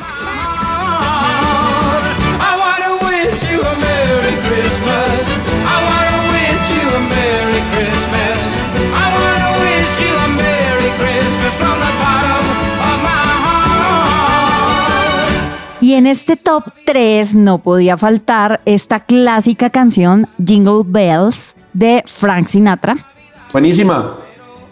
Y 15.87 15.93
en 15.93 16.05
este 16.05 16.35
top 16.35 16.65
3 16.85 17.33
no 17.35 17.59
podía 17.59 17.95
faltar 17.95 18.59
esta 18.65 18.99
clásica 18.99 19.69
canción 19.69 20.27
Jingle 20.45 20.81
Bells 20.85 21.55
de 21.71 22.03
Frank 22.05 22.47
Sinatra. 22.47 23.07
Buenísima. 23.53 24.17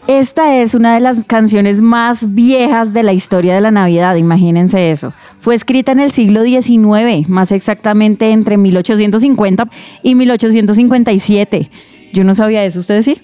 Esta 0.07 0.57
es 0.57 0.75
una 0.75 0.93
de 0.93 1.00
las 1.00 1.24
canciones 1.24 1.79
más 1.79 2.36
viejas 2.36 2.91
de 2.91 3.03
la 3.03 3.13
historia 3.13 3.55
de 3.55 3.62
la 3.62 3.72
Navidad, 3.72 4.17
imagínense 4.17 4.91
eso. 4.91 5.13
Fue 5.39 5.55
escrita 5.55 5.93
en 5.93 6.01
el 6.01 6.12
siglo 6.12 6.43
XIX, 6.43 7.29
más 7.29 7.53
exactamente 7.53 8.31
entre 8.31 8.57
1850 8.57 9.69
y 10.03 10.15
1857. 10.15 11.72
Yo 12.12 12.25
no 12.25 12.36
sabía 12.36 12.65
eso, 12.65 12.81
¿ustedes 12.81 13.05
sí? 13.05 13.22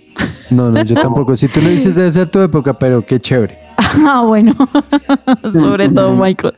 No, 0.50 0.70
no, 0.70 0.82
yo 0.84 0.96
tampoco. 1.02 1.36
Si 1.36 1.50
tú 1.50 1.60
lo 1.60 1.68
dices, 1.68 1.96
debe 1.96 2.10
ser 2.10 2.30
tu 2.30 2.40
época, 2.40 2.72
pero 2.72 3.06
qué 3.06 3.20
chévere. 3.20 3.58
Ah, 3.78 4.24
bueno, 4.26 4.56
sobre 5.52 5.90
todo 5.90 6.16
Michael. 6.16 6.54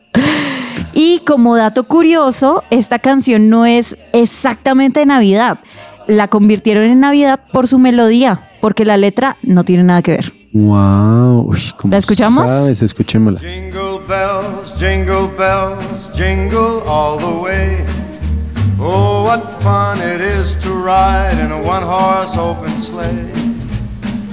Y 0.93 1.19
como 1.19 1.55
dato 1.55 1.83
curioso, 1.85 2.63
esta 2.69 2.99
canción 2.99 3.49
no 3.49 3.65
es 3.65 3.95
exactamente 4.11 4.99
de 4.99 5.05
Navidad. 5.05 5.59
La 6.07 6.27
convirtieron 6.27 6.85
en 6.85 6.99
Navidad 6.99 7.39
por 7.51 7.67
su 7.67 7.79
melodía, 7.79 8.41
porque 8.61 8.85
la 8.85 8.97
letra 8.97 9.37
no 9.41 9.63
tiene 9.63 9.83
nada 9.83 10.01
que 10.01 10.11
ver. 10.11 10.33
Wow. 10.53 11.49
Uy, 11.49 11.73
¿cómo 11.77 11.91
¿La 11.91 11.97
escuchamos? 11.97 12.47
Sabes, 12.47 12.81
escuchémosla. 12.81 13.39
Jingle 13.39 13.99
bells, 14.07 14.75
jingle 14.77 15.27
bells, 15.37 16.11
jingle 16.13 16.81
all 16.87 17.17
the 17.17 17.41
way. 17.41 17.83
Oh, 18.79 19.23
what 19.23 19.49
fun 19.61 19.99
it 19.99 20.21
is 20.21 20.55
to 20.57 20.69
ride 20.69 21.39
in 21.39 21.51
a 21.51 21.61
one 21.61 21.83
horse 21.83 22.37
open 22.37 22.79
sleigh. 22.79 23.31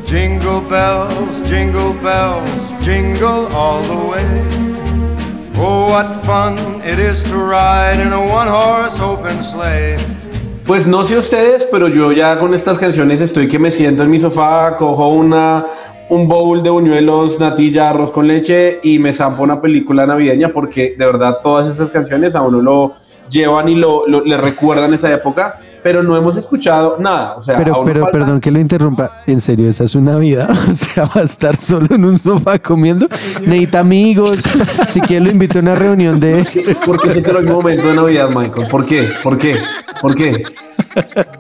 Jingle 0.05 0.61
bells, 0.63 1.41
jingle 1.49 1.95
bells, 2.03 2.85
jingle 2.85 3.47
all 3.55 3.83
the 3.83 4.09
way. 4.11 4.70
Pues 10.67 10.87
no 10.87 11.05
sé 11.05 11.19
ustedes, 11.19 11.69
pero 11.71 11.89
yo 11.89 12.13
ya 12.13 12.39
con 12.39 12.55
estas 12.55 12.79
canciones 12.79 13.21
estoy 13.21 13.47
que 13.47 13.59
me 13.59 13.71
siento 13.71 14.03
en 14.05 14.11
mi 14.11 14.19
sofá, 14.21 14.77
cojo 14.79 15.09
una, 15.09 15.67
un 16.09 16.29
bowl 16.29 16.63
de 16.63 16.71
buñuelos, 16.71 17.39
natilla, 17.39 17.91
arroz 17.91 18.11
con 18.11 18.27
leche 18.27 18.81
y 18.83 18.99
me 18.99 19.13
zampo 19.13 19.43
una 19.43 19.61
película 19.61 20.07
navideña 20.07 20.49
porque 20.51 20.95
de 20.97 21.05
verdad 21.07 21.39
todas 21.43 21.69
estas 21.69 21.91
canciones 21.91 22.35
a 22.35 22.41
uno 22.41 22.63
lo 22.63 22.95
llevan 23.29 23.69
y 23.69 23.75
lo- 23.75 24.07
le 24.07 24.37
recuerdan 24.39 24.95
esa 24.95 25.13
época, 25.13 25.61
pero 25.83 26.03
no 26.03 26.17
hemos 26.17 26.37
escuchado 26.37 26.97
nada. 26.99 27.37
O 27.37 27.43
sea, 27.43 27.57
Pero, 27.59 27.83
pero, 27.85 28.03
falta- 28.03 28.19
perdón 28.19 28.41
que 28.41 28.51
lo 28.51 28.59
interrumpa. 28.59 29.11
¿En 29.27 29.41
serio 29.41 29.69
esa 29.69 29.85
es 29.85 29.95
una 29.95 30.17
vida? 30.17 30.49
O 30.71 30.75
sea, 30.75 31.05
va 31.05 31.21
a 31.23 31.25
estar 31.25 31.57
solo 31.57 31.87
en 31.95 32.05
un 32.05 32.19
sofá 32.19 32.59
comiendo. 32.59 33.07
Necesita 33.41 33.81
amigos. 33.81 34.39
Si 34.89 35.01
quiere 35.01 35.25
lo 35.27 35.31
invito 35.33 35.59
a 35.59 35.63
una 35.63 35.75
reunión 35.75 36.21
de... 36.21 36.45
¿Por 36.85 37.01
qué 37.03 37.11
se 37.15 37.21
en 37.21 37.37
el 37.37 37.53
momento 37.53 37.87
de 37.89 37.95
Navidad, 37.95 38.29
Michael? 38.35 38.69
¿Por 38.71 38.87
qué? 38.87 39.09
¿Por 39.23 39.39
qué? 39.39 39.57
¿Por 40.01 40.15
qué? 40.15 40.43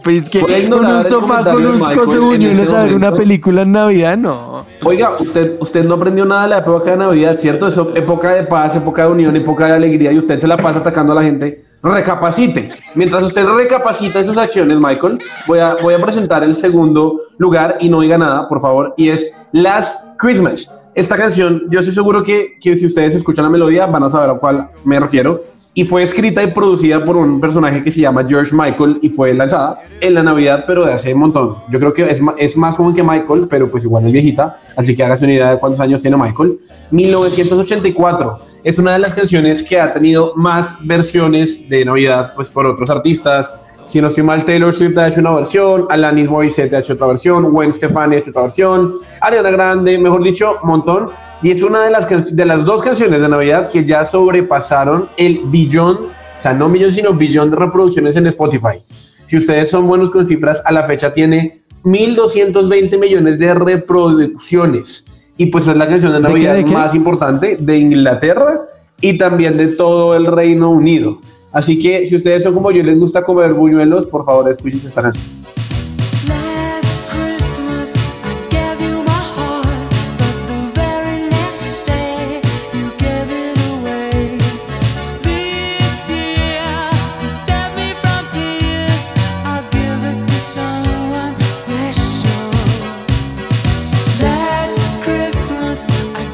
Pues 0.04 0.28
que 0.30 0.40
con 0.40 0.84
un 0.84 1.04
sofá 1.04 1.50
con 1.50 1.66
un 1.66 1.80
coso 1.80 2.20
buñuelos 2.22 2.64
este 2.64 2.76
a 2.76 2.84
ver 2.84 2.94
una 2.94 3.12
película 3.12 3.62
en 3.62 3.72
Navidad, 3.72 4.16
no. 4.16 4.64
Oiga, 4.84 5.10
usted, 5.18 5.56
usted 5.60 5.84
no 5.84 5.94
aprendió 5.94 6.24
nada 6.24 6.42
de 6.42 6.48
la 6.50 6.58
época 6.58 6.90
de 6.92 6.96
Navidad, 6.96 7.36
¿cierto? 7.36 7.68
Es 7.68 7.76
época 7.96 8.30
de 8.34 8.44
paz, 8.44 8.76
época 8.76 9.06
de 9.06 9.12
unión, 9.12 9.34
época 9.36 9.66
de 9.66 9.72
alegría 9.72 10.12
y 10.12 10.18
usted 10.18 10.40
se 10.40 10.46
la 10.46 10.56
pasa 10.56 10.78
atacando 10.80 11.12
a 11.12 11.16
la 11.16 11.22
gente. 11.22 11.64
Recapacite. 11.82 12.68
Mientras 12.94 13.22
usted 13.22 13.46
recapacita 13.46 14.22
sus 14.22 14.36
acciones, 14.36 14.78
Michael, 14.78 15.18
voy 15.46 15.60
a, 15.60 15.76
presentar 16.02 16.44
el 16.44 16.54
segundo 16.54 17.22
lugar 17.38 17.78
y 17.80 17.88
no 17.88 18.00
diga 18.00 18.18
nada, 18.18 18.48
por 18.48 18.60
favor, 18.60 18.94
y 18.98 19.08
es 19.08 19.32
Last 19.52 19.98
Christmas. 20.18 20.70
Esta 20.94 21.16
canción, 21.16 21.62
yo 21.70 21.80
estoy 21.80 21.94
seguro 21.94 22.22
que, 22.22 22.58
que 22.60 22.76
si 22.76 22.86
ustedes 22.86 23.14
escuchan 23.14 23.44
la 23.44 23.50
melodía 23.50 23.86
van 23.86 24.02
a 24.02 24.10
saber 24.10 24.28
a 24.30 24.34
cuál 24.34 24.68
me 24.84 25.00
refiero. 25.00 25.42
Y 25.72 25.84
fue 25.84 26.02
escrita 26.02 26.42
y 26.42 26.48
producida 26.48 27.02
por 27.04 27.16
un 27.16 27.40
personaje 27.40 27.82
que 27.84 27.92
se 27.92 28.00
llama 28.00 28.26
George 28.28 28.54
Michael 28.54 28.98
y 29.02 29.08
fue 29.08 29.32
lanzada 29.32 29.80
en 30.00 30.14
la 30.14 30.22
Navidad, 30.22 30.64
pero 30.66 30.84
de 30.84 30.92
hace 30.92 31.14
un 31.14 31.20
montón. 31.20 31.54
Yo 31.70 31.78
creo 31.78 31.94
que 31.94 32.10
es, 32.10 32.20
es 32.38 32.56
más 32.56 32.74
joven 32.74 32.92
que 32.92 33.04
Michael, 33.04 33.46
pero 33.48 33.70
pues 33.70 33.84
igual 33.84 34.04
es 34.06 34.12
viejita, 34.12 34.58
así 34.76 34.96
que 34.96 35.04
hágase 35.04 35.24
una 35.24 35.34
idea 35.34 35.50
de 35.52 35.60
cuántos 35.60 35.80
años 35.80 36.02
tiene 36.02 36.16
Michael. 36.16 36.58
1984 36.90 38.49
es 38.62 38.78
una 38.78 38.92
de 38.92 38.98
las 38.98 39.14
canciones 39.14 39.62
que 39.62 39.80
ha 39.80 39.92
tenido 39.92 40.32
más 40.36 40.76
versiones 40.86 41.68
de 41.68 41.84
Navidad, 41.84 42.32
pues 42.34 42.48
por 42.48 42.66
otros 42.66 42.90
artistas. 42.90 43.52
Si 43.84 44.00
no 44.00 44.08
estoy 44.08 44.22
mal, 44.22 44.44
Taylor 44.44 44.72
Swift 44.72 44.96
ha 44.98 45.08
hecho 45.08 45.20
una 45.20 45.32
versión, 45.32 45.86
Alanis 45.88 46.28
Morissette 46.28 46.74
ha 46.74 46.80
hecho 46.80 46.92
otra 46.92 47.08
versión, 47.08 47.50
Gwen 47.50 47.72
Stefani 47.72 48.16
ha 48.16 48.18
hecho 48.18 48.30
otra 48.30 48.42
versión, 48.42 48.96
Ariana 49.20 49.50
Grande, 49.50 49.98
mejor 49.98 50.22
dicho, 50.22 50.58
montón. 50.62 51.08
Y 51.42 51.50
es 51.50 51.62
una 51.62 51.84
de 51.84 51.90
las, 51.90 52.36
de 52.36 52.44
las 52.44 52.64
dos 52.64 52.82
canciones 52.82 53.20
de 53.20 53.28
Navidad 53.28 53.70
que 53.70 53.84
ya 53.84 54.04
sobrepasaron 54.04 55.08
el 55.16 55.40
billón, 55.46 56.08
o 56.38 56.42
sea, 56.42 56.52
no 56.52 56.68
millón, 56.68 56.92
sino 56.92 57.14
billón 57.14 57.50
de 57.50 57.56
reproducciones 57.56 58.14
en 58.16 58.26
Spotify. 58.26 58.82
Si 59.24 59.38
ustedes 59.38 59.70
son 59.70 59.86
buenos 59.86 60.10
con 60.10 60.26
cifras, 60.26 60.60
a 60.64 60.72
la 60.72 60.82
fecha 60.84 61.12
tiene 61.12 61.62
1.220 61.84 62.98
millones 62.98 63.38
de 63.38 63.54
reproducciones. 63.54 65.06
Y 65.36 65.46
pues 65.46 65.66
es 65.66 65.76
la 65.76 65.88
canción 65.88 66.12
de 66.12 66.18
¿De 66.18 66.26
qué, 66.26 66.32
Navidad 66.32 66.54
de 66.54 66.64
qué? 66.64 66.72
más 66.72 66.94
importante 66.94 67.56
de 67.58 67.76
Inglaterra 67.78 68.62
y 69.00 69.16
también 69.16 69.56
de 69.56 69.68
todo 69.68 70.14
el 70.14 70.26
Reino 70.26 70.70
Unido. 70.70 71.18
Así 71.52 71.78
que 71.78 72.06
si 72.06 72.16
ustedes 72.16 72.42
son 72.42 72.54
como 72.54 72.70
yo 72.70 72.80
y 72.80 72.82
les 72.84 72.98
gusta 72.98 73.24
comer 73.24 73.54
buñuelos, 73.54 74.06
por 74.06 74.24
favor 74.24 74.50
escuchen 74.50 74.80
esta 74.84 75.02
canción. 75.02 75.24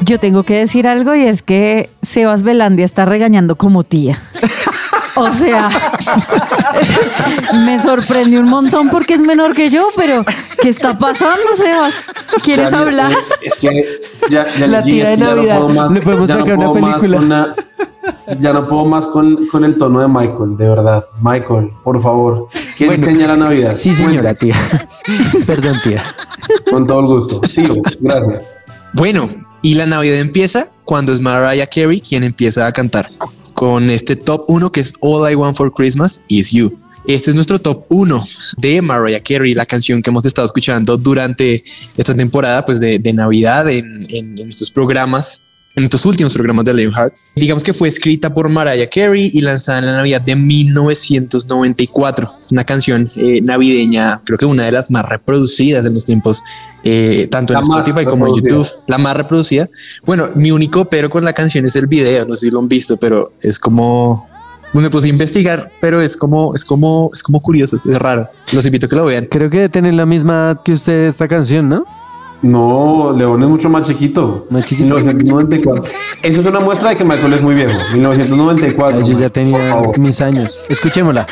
Yo 0.07 0.19
tengo 0.19 0.43
que 0.43 0.55
decir 0.55 0.87
algo 0.87 1.15
y 1.15 1.23
es 1.23 1.41
que 1.41 1.89
Sebas 2.01 2.41
Belandia 2.43 2.85
está 2.85 3.05
regañando 3.05 3.55
como 3.57 3.83
tía. 3.83 4.17
O 5.15 5.27
sea, 5.33 5.69
me 7.65 7.79
sorprendió 7.79 8.39
un 8.39 8.49
montón 8.49 8.89
porque 8.89 9.15
es 9.15 9.19
menor 9.19 9.53
que 9.53 9.69
yo, 9.69 9.87
pero 9.95 10.23
¿qué 10.61 10.69
está 10.69 10.97
pasando, 10.97 11.43
Sebas? 11.55 11.93
¿Quieres 12.43 12.71
Ya, 12.71 12.79
hablar? 12.79 13.11
eh, 13.11 13.15
Es 13.41 13.53
que 13.55 14.01
ya, 14.29 14.45
ya 14.57 14.67
La 14.67 14.83
tía 14.83 15.09
de 15.09 15.17
no 15.17 15.35
Navidad. 15.35 15.55
puedo 15.57 15.69
más- 15.69 15.91
Le 15.91 16.01
podemos 16.01 16.27
ya 16.29 16.35
no 16.37 16.43
una 16.45 16.55
puedo 16.55 16.73
más 16.75 16.95
película. 16.99 17.17
con 17.17 17.29
la- 17.29 17.55
ya 18.39 18.53
no 18.53 18.67
puedo 18.67 18.85
más 18.85 19.05
con, 19.07 19.47
con 19.47 19.65
el 19.65 19.77
tono 19.77 19.99
de 20.01 20.07
Michael, 20.07 20.55
de 20.57 20.69
verdad. 20.69 21.03
Michael, 21.21 21.69
por 21.83 22.01
favor. 22.01 22.47
¿Quién 22.77 22.89
Bueno, 22.91 23.05
enseña 23.07 23.27
la 23.27 23.35
Navidad? 23.35 23.75
Sí, 23.75 23.93
señora, 23.95 24.33
tía. 24.35 24.55
Perdón, 25.47 25.77
tía. 25.83 26.03
Con 26.69 26.85
todo 26.87 26.99
el 27.01 27.05
gusto. 27.07 27.41
Tío, 27.41 27.73
gracias. 27.99 28.43
Bueno, 28.93 29.27
y 29.67 29.73
la 29.73 29.85
Navidad 29.85 30.19
empieza 30.19 30.69
cuando 30.85 31.11
es 31.11 31.19
Mariah 31.19 31.67
Carey 31.67 31.99
quien 31.99 32.23
empieza 32.23 32.65
a 32.67 32.71
cantar 32.71 33.11
con 33.53 33.89
este 33.89 34.15
top 34.15 34.45
1 34.47 34.71
que 34.71 34.79
es 34.79 34.93
All 35.01 35.29
I 35.29 35.35
Want 35.35 35.57
for 35.57 35.73
Christmas 35.73 36.23
Is 36.29 36.51
You. 36.51 36.79
Este 37.05 37.31
es 37.31 37.35
nuestro 37.35 37.59
top 37.59 37.83
1 37.89 38.23
de 38.55 38.81
Mariah 38.81 39.21
Carey, 39.21 39.53
la 39.53 39.65
canción 39.65 40.01
que 40.01 40.09
hemos 40.09 40.25
estado 40.25 40.45
escuchando 40.45 40.95
durante 40.95 41.65
esta 41.97 42.15
temporada 42.15 42.63
pues 42.63 42.79
de, 42.79 42.97
Navidad 43.13 43.69
en, 43.69 44.07
en, 44.09 44.49
programas, 44.73 45.41
en 45.77 45.83
estos 45.83 46.05
últimos 46.07 46.33
programas 46.33 46.65
de 46.65 46.73
Lionheart. 46.73 47.13
Digamos 47.35 47.63
que 47.63 47.71
fue 47.71 47.87
escrita 47.87 48.33
por 48.33 48.49
Mariah 48.49 48.89
Carey 48.89 49.29
y 49.31 49.41
lanzada 49.41 49.77
en 49.77 49.85
la 49.85 49.91
Navidad 49.97 50.21
de 50.21 50.35
1994. 50.35 52.33
Es 52.41 52.51
una 52.51 52.63
canción 52.63 53.11
eh, 53.15 53.41
navideña, 53.43 54.19
creo 54.25 54.39
que 54.39 54.47
una 54.47 54.65
de 54.65 54.71
las 54.71 54.89
más 54.89 55.05
reproducidas 55.05 55.85
en 55.85 55.93
los 55.93 56.03
tiempos, 56.03 56.43
eh, 56.83 57.27
tanto 57.29 57.53
en 57.53 57.61
La 57.61 57.67
más 57.67 57.87
Spotify 57.87 58.05
como 58.09 58.25
en. 58.27 58.33
YouTube 58.33 58.67
la 58.87 58.97
más 58.97 59.15
reproducida. 59.15 59.69
Bueno, 60.03 60.29
mi 60.33 60.49
único 60.49 60.85
pero 60.85 61.11
con 61.11 61.23
la 61.23 61.33
canción 61.33 61.63
es 61.67 61.75
el 61.75 61.85
video, 61.85 62.25
no 62.25 62.33
sé 62.33 62.47
si 62.47 62.51
lo 62.51 62.57
han 62.57 62.67
visto, 62.67 62.97
pero 62.97 63.31
es 63.43 63.59
como 63.59 64.27
me 64.73 64.89
puse 64.89 65.07
a 65.07 65.09
investigar, 65.09 65.71
pero 65.79 66.01
es 66.01 66.17
como 66.17 66.55
es 66.55 66.65
como 66.65 67.11
es 67.13 67.21
como 67.21 67.39
curioso, 67.39 67.75
es 67.75 67.85
raro. 67.99 68.27
Los 68.51 68.65
invito 68.65 68.87
a 68.87 68.89
que 68.89 68.95
lo 68.95 69.05
vean. 69.05 69.27
Creo 69.27 69.49
que 69.49 69.69
tener 69.69 69.93
la 69.93 70.07
misma 70.07 70.33
edad 70.33 70.63
que 70.63 70.73
usted 70.73 71.07
esta 71.07 71.27
canción, 71.27 71.69
¿no? 71.69 71.85
No, 72.41 73.13
León 73.17 73.41
es 73.43 73.49
mucho 73.49 73.69
más 73.69 73.87
chiquito. 73.87 74.45
Más 74.49 74.65
chiquito. 74.65 74.95
1994. 74.95 75.91
Eso 76.21 76.41
es 76.41 76.47
una 76.47 76.59
muestra 76.59 76.89
de 76.89 76.95
que 76.95 77.03
Michael 77.03 77.33
es 77.33 77.41
muy 77.41 77.55
viejo. 77.55 77.73
1994. 77.93 78.99
Ah, 78.99 79.03
yo 79.03 79.19
ya 79.19 79.29
tenía 79.29 79.81
mis 79.99 80.21
años. 80.21 80.59
Escuchémosla. 80.69 81.25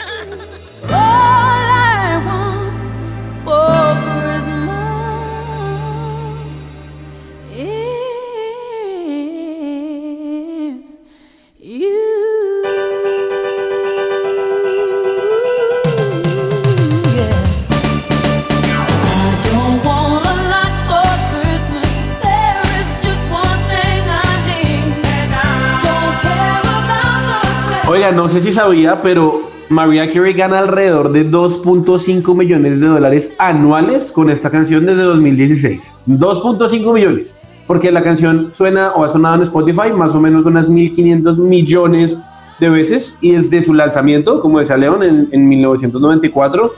No 28.13 28.29
sé 28.29 28.41
si 28.41 28.53
sabía, 28.53 29.01
pero 29.01 29.49
Mariah 29.69 30.07
Carey 30.11 30.33
gana 30.33 30.59
alrededor 30.59 31.11
de 31.11 31.29
2.5 31.29 32.35
millones 32.35 32.79
de 32.79 32.87
dólares 32.87 33.33
anuales 33.39 34.11
con 34.11 34.29
esta 34.29 34.51
canción 34.51 34.85
desde 34.85 35.01
2016. 35.01 35.81
2.5 36.07 36.93
millones. 36.93 37.35
Porque 37.65 37.91
la 37.91 38.03
canción 38.03 38.51
suena 38.53 38.91
o 38.91 39.03
ha 39.03 39.11
sonado 39.11 39.37
en 39.37 39.41
Spotify 39.43 39.91
más 39.91 40.13
o 40.13 40.19
menos 40.19 40.45
unas 40.45 40.69
1.500 40.69 41.37
millones 41.37 42.19
de 42.59 42.69
veces 42.69 43.17
y 43.21 43.31
desde 43.31 43.63
su 43.63 43.73
lanzamiento, 43.73 44.39
como 44.39 44.59
decía 44.59 44.77
León, 44.77 45.01
en 45.31 45.49
1994, 45.49 46.71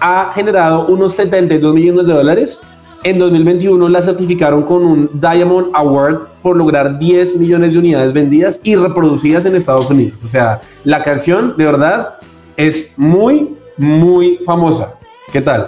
ha 0.00 0.32
generado 0.34 0.86
unos 0.86 1.14
72 1.14 1.74
millones 1.74 2.06
de 2.06 2.12
dólares. 2.12 2.60
En 3.04 3.18
2021 3.18 3.86
la 3.90 4.00
certificaron 4.00 4.62
con 4.62 4.82
un 4.82 5.10
Diamond 5.12 5.66
Award 5.74 6.20
por 6.40 6.56
lograr 6.56 6.98
10 6.98 7.36
millones 7.36 7.74
de 7.74 7.78
unidades 7.78 8.14
vendidas 8.14 8.60
y 8.62 8.76
reproducidas 8.76 9.44
en 9.44 9.54
Estados 9.56 9.90
Unidos. 9.90 10.18
O 10.24 10.28
sea, 10.28 10.62
la 10.84 11.02
canción 11.04 11.54
de 11.58 11.66
verdad 11.66 12.14
es 12.56 12.92
muy, 12.96 13.50
muy 13.76 14.38
famosa. 14.46 14.94
¿Qué 15.30 15.42
tal? 15.42 15.66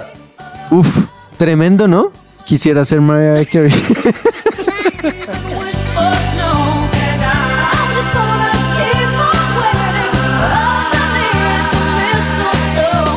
Uf, 0.70 0.88
tremendo, 1.36 1.86
¿no? 1.86 2.10
Quisiera 2.46 2.86
ser 2.86 3.02
Mariah 3.02 3.44
Carey. 3.44 3.70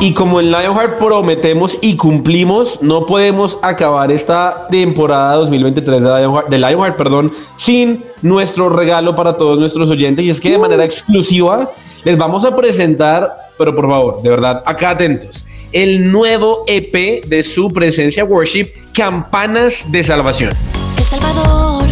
Y 0.02 0.14
como 0.14 0.40
en 0.40 0.50
Lionheart 0.50 0.96
prometemos 0.96 1.76
y 1.82 1.94
cumplimos, 1.94 2.80
no 2.80 3.04
podemos 3.04 3.58
acabar 3.60 4.10
esta 4.10 4.66
temporada 4.70 5.34
2023 5.36 6.00
de 6.00 6.08
Lionheart, 6.08 6.48
de 6.48 6.56
Lionheart, 6.56 6.96
perdón, 6.96 7.34
sin 7.58 8.02
nuestro 8.22 8.70
regalo 8.70 9.14
para 9.14 9.36
todos 9.36 9.58
nuestros 9.58 9.90
oyentes. 9.90 10.24
Y 10.24 10.30
es 10.30 10.40
que 10.40 10.52
de 10.52 10.56
manera 10.56 10.86
exclusiva 10.86 11.70
les 12.02 12.16
vamos 12.16 12.46
a 12.46 12.56
presentar, 12.56 13.30
pero 13.58 13.76
por 13.76 13.90
favor, 13.90 14.22
de 14.22 14.30
verdad, 14.30 14.62
acá 14.64 14.90
atentos, 14.90 15.44
el 15.70 16.10
nuevo 16.10 16.64
EP 16.66 17.26
de 17.26 17.42
su 17.42 17.68
presencia 17.68 18.24
worship, 18.24 18.70
Campanas 18.94 19.84
de 19.92 20.02
Salvación. 20.02 20.54
El 20.96 21.04
Salvador 21.04 21.84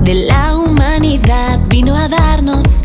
de 0.00 0.14
la 0.14 0.56
humanidad 0.56 1.60
vino 1.68 1.94
a 1.94 2.08
darnos 2.08 2.77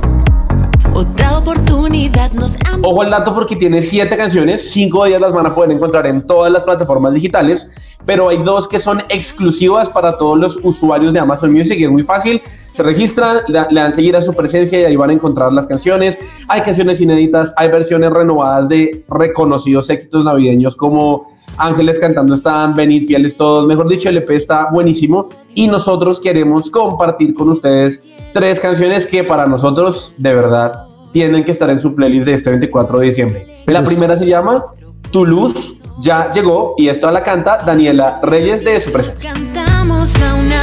otra 0.93 1.37
oportunidad. 1.37 2.31
Nos 2.33 2.57
amó. 2.71 2.89
Ojo 2.89 3.01
al 3.01 3.11
dato 3.11 3.33
porque 3.33 3.55
tiene 3.55 3.81
siete 3.81 4.15
canciones, 4.17 4.71
cinco 4.71 5.03
de 5.03 5.09
ellas 5.09 5.21
las 5.21 5.33
van 5.33 5.45
a 5.45 5.55
poder 5.55 5.71
encontrar 5.71 6.07
en 6.07 6.21
todas 6.25 6.51
las 6.51 6.63
plataformas 6.63 7.13
digitales, 7.13 7.67
pero 8.05 8.29
hay 8.29 8.37
dos 8.43 8.67
que 8.67 8.79
son 8.79 9.01
exclusivas 9.09 9.89
para 9.89 10.17
todos 10.17 10.37
los 10.37 10.59
usuarios 10.63 11.13
de 11.13 11.19
Amazon 11.19 11.51
Music 11.51 11.79
es 11.79 11.89
muy 11.89 12.03
fácil. 12.03 12.41
Se 12.73 12.81
registran, 12.81 13.41
le 13.47 13.79
dan 13.79 13.93
seguir 13.93 14.15
a 14.15 14.21
su 14.21 14.33
presencia 14.33 14.79
y 14.79 14.83
ahí 14.85 14.95
van 14.95 15.11
a 15.11 15.13
encontrar 15.13 15.53
las 15.53 15.67
canciones. 15.67 16.17
Hay 16.47 16.61
canciones 16.61 16.99
inéditas, 17.01 17.53
hay 17.55 17.69
versiones 17.69 18.11
renovadas 18.11 18.67
de 18.67 19.03
reconocidos 19.07 19.91
éxitos 19.91 20.25
navideños 20.25 20.75
como 20.75 21.33
Ángeles 21.57 21.99
cantando 21.99 22.33
están, 22.33 22.73
Venid 22.73 23.05
fieles 23.05 23.37
todos. 23.37 23.67
Mejor 23.67 23.87
dicho, 23.87 24.09
el 24.09 24.17
EP 24.17 24.31
está 24.31 24.69
buenísimo 24.71 25.29
y 25.53 25.67
nosotros 25.67 26.19
queremos 26.19 26.71
compartir 26.71 27.33
con 27.33 27.49
ustedes 27.49 28.07
tres 28.33 28.59
canciones 28.59 29.05
que 29.05 29.23
para 29.23 29.45
nosotros 29.47 30.13
de 30.17 30.33
verdad 30.33 30.83
tienen 31.11 31.43
que 31.45 31.51
estar 31.51 31.69
en 31.69 31.79
su 31.79 31.93
playlist 31.95 32.25
de 32.25 32.33
este 32.33 32.49
24 32.49 32.99
de 32.99 33.05
diciembre. 33.05 33.45
La 33.47 33.63
Pero 33.65 33.79
es- 33.81 33.87
primera 33.87 34.17
se 34.17 34.25
llama 34.25 34.63
Tu 35.11 35.25
luz 35.25 35.79
ya 36.01 36.31
llegó 36.31 36.73
y 36.77 36.87
esto 36.87 37.09
la 37.11 37.21
canta 37.21 37.59
Daniela 37.63 38.19
Reyes 38.23 38.63
de 38.63 38.81
su 38.81 38.91
presencia. 38.91 39.31
Cantamos 39.31 40.15
a 40.21 40.33
una 40.33 40.62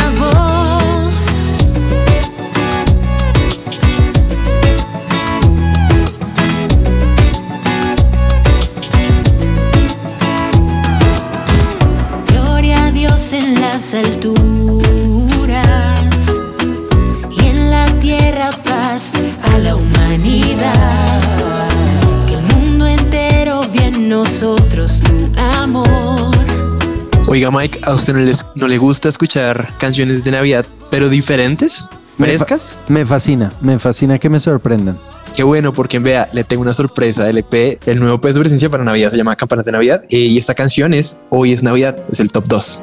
Oiga, 27.41 27.51
Mike, 27.53 27.81
¿a 27.85 27.95
usted 27.95 28.13
no, 28.13 28.19
les- 28.19 28.45
no 28.55 28.69
le 28.69 28.77
gusta 28.77 29.09
escuchar 29.09 29.73
canciones 29.79 30.23
de 30.23 30.31
Navidad, 30.31 30.67
pero 30.91 31.09
diferentes? 31.09 31.87
Me 32.19 32.27
fa- 32.37 32.45
¿Frescas? 32.45 32.77
Me 32.89 33.07
fascina, 33.07 33.51
me 33.63 33.79
fascina 33.79 34.19
que 34.19 34.29
me 34.29 34.39
sorprendan. 34.41 35.01
Qué 35.35 35.43
bueno, 35.43 35.73
porque 35.73 35.99
vea, 36.01 36.29
le 36.35 36.45
tengo 36.45 36.61
una 36.61 36.75
sorpresa 36.75 37.25
del 37.25 37.39
EP, 37.39 37.79
el 37.87 37.99
nuevo 37.99 38.21
peso 38.21 38.35
de 38.35 38.41
presencia 38.41 38.69
para 38.69 38.85
Navidad, 38.85 39.11
se 39.11 39.17
llama 39.17 39.35
Campanas 39.37 39.65
de 39.65 39.73
Navidad, 39.73 40.03
eh, 40.11 40.19
y 40.19 40.37
esta 40.37 40.53
canción 40.55 40.93
es 40.93 41.17
Hoy 41.31 41.55
es 41.55 41.63
Navidad, 41.63 41.97
es 42.11 42.21
el 42.21 42.31
top 42.31 42.45
2. 42.47 42.79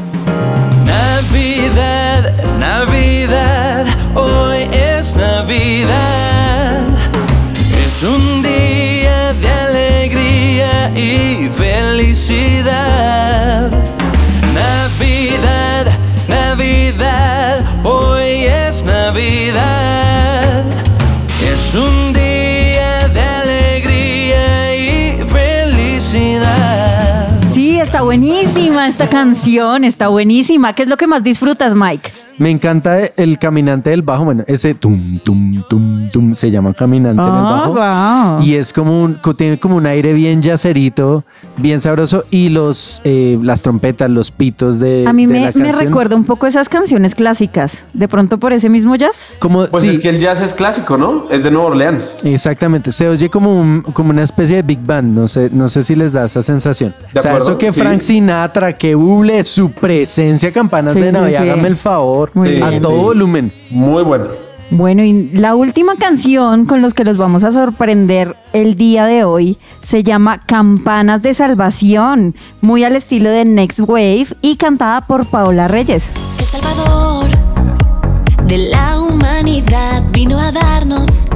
Navidad, 0.87 2.33
Navidad, 2.57 3.85
hoy 4.15 4.63
es 4.73 5.15
Navidad. 5.15 6.81
Es 7.85 8.01
un 8.03 8.41
día 8.41 9.33
de 9.33 9.49
alegría 9.49 10.89
y 10.97 11.47
felicidad. 11.49 11.66
Buenísima 28.87 29.05
esta 29.05 29.09
canción, 29.09 29.83
está 29.83 30.07
buenísima. 30.07 30.73
¿Qué 30.73 30.83
es 30.83 30.89
lo 30.89 30.97
que 30.97 31.07
más 31.07 31.23
disfrutas, 31.23 31.75
Mike? 31.75 32.11
Me 32.37 32.49
encanta 32.51 32.99
el 33.17 33.39
caminante 33.39 33.89
del 33.89 34.01
bajo, 34.01 34.25
bueno, 34.25 34.43
ese 34.47 34.75
tum, 34.75 35.19
tum, 35.19 35.63
tum, 35.67 36.09
tum, 36.09 36.33
se 36.35 36.51
llama 36.51 36.73
caminante 36.73 37.21
en 37.21 37.27
el 37.27 37.33
Ah, 37.33 37.71
bajo. 37.73 38.43
Y 38.43 38.55
es 38.55 38.71
como 38.71 39.01
un, 39.03 39.19
tiene 39.35 39.59
como 39.59 39.75
un 39.75 39.85
aire 39.85 40.13
bien 40.13 40.41
yacerito, 40.41 41.25
bien 41.57 41.81
sabroso. 41.81 42.23
Y 42.31 42.49
los, 42.49 43.01
eh, 43.03 43.37
las 43.41 43.61
trompetas, 43.61 44.09
los 44.09 44.31
pitos 44.31 44.79
de, 44.79 45.05
A 45.07 45.13
mí 45.13 45.25
de 45.25 45.33
me, 45.33 45.39
la 45.41 45.47
me 45.47 45.53
canción. 45.63 45.85
recuerda 45.87 46.15
un 46.15 46.23
poco 46.23 46.47
esas 46.47 46.69
canciones 46.69 47.15
clásicas. 47.15 47.85
De 47.93 48.07
pronto 48.07 48.37
por 48.39 48.53
ese 48.53 48.69
mismo 48.69 48.95
jazz. 48.95 49.37
Como, 49.39 49.67
Pues 49.67 49.83
sí, 49.83 49.89
es 49.89 49.99
que 49.99 50.09
el 50.09 50.19
jazz 50.19 50.41
es 50.41 50.53
clásico, 50.53 50.97
¿no? 50.97 51.25
Es 51.29 51.43
de 51.43 51.51
Nueva 51.51 51.67
Orleans. 51.69 52.17
Exactamente, 52.23 52.91
se 52.91 53.07
oye 53.09 53.29
como, 53.29 53.59
un- 53.59 53.81
como 53.81 54.09
una 54.11 54.23
especie 54.23 54.57
de 54.57 54.61
Big 54.61 54.79
Band, 54.81 55.13
no 55.15 55.27
sé, 55.27 55.49
no 55.51 55.69
sé 55.69 55.83
si 55.83 55.95
les 55.95 56.13
da 56.13 56.25
esa 56.25 56.41
sensación. 56.43 56.93
De 57.13 57.19
o 57.19 57.21
sea, 57.21 57.31
acuerdo, 57.31 57.49
eso 57.49 57.57
que 57.57 57.73
sí. 57.73 57.79
Frank 57.79 58.01
Sinatra, 58.01 58.73
que 58.77 58.95
Buble, 58.95 59.43
su 59.43 59.71
presencia, 59.71 60.51
campanas 60.51 60.93
Sí, 60.93 61.01
de 61.01 61.11
Navidad, 61.11 61.41
sí. 61.43 61.49
hágame 61.49 61.67
el 61.67 61.77
favor, 61.77 62.31
Muy 62.33 62.61
a 62.61 62.69
bien. 62.69 62.81
todo 62.81 62.91
Sí. 62.97 63.03
volumen. 63.03 63.51
Muy 63.69 64.03
bueno. 64.03 64.46
Bueno, 64.69 65.03
y 65.03 65.29
la 65.31 65.55
última 65.55 65.95
canción 65.95 66.65
con 66.65 66.81
los 66.81 66.93
que 66.93 67.05
los 67.05 67.17
vamos 67.17 67.45
a 67.45 67.51
sorprender 67.51 68.35
el 68.51 68.75
día 68.75 69.05
de 69.05 69.23
hoy 69.23 69.57
se 69.81 70.03
llama 70.03 70.41
Campanas 70.45 71.21
de 71.21 71.33
Salvación, 71.33 72.35
muy 72.59 72.83
al 72.83 72.97
estilo 72.97 73.29
de 73.29 73.45
Next 73.45 73.79
Wave 73.79 74.27
y 74.41 74.57
cantada 74.57 75.01
por 75.01 75.25
Paola 75.25 75.69
Reyes. 75.69 76.11
El 76.37 76.45
Salvador 76.45 77.29
de 78.45 78.57
la 78.57 78.99
humanidad 78.99 80.03
vino 80.11 80.37
a 80.37 80.51
darnos 80.51 81.27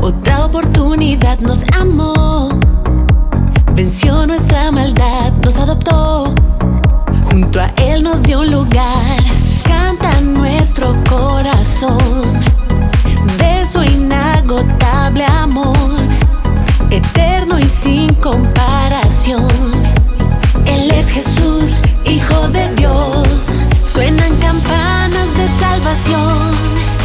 otra 0.00 0.46
oportunidad, 0.46 1.40
nos 1.40 1.64
amó, 1.78 2.48
venció 3.74 4.24
nuestra 4.24 4.70
maldad, 4.70 5.32
nos 5.42 5.56
adoptó, 5.56 6.32
junto 7.28 7.60
a 7.60 7.66
Él 7.76 8.04
nos 8.04 8.22
dio 8.22 8.42
un 8.42 8.52
lugar, 8.52 9.22
canta 9.64 10.20
nuestro 10.20 10.94
corazón 11.10 12.15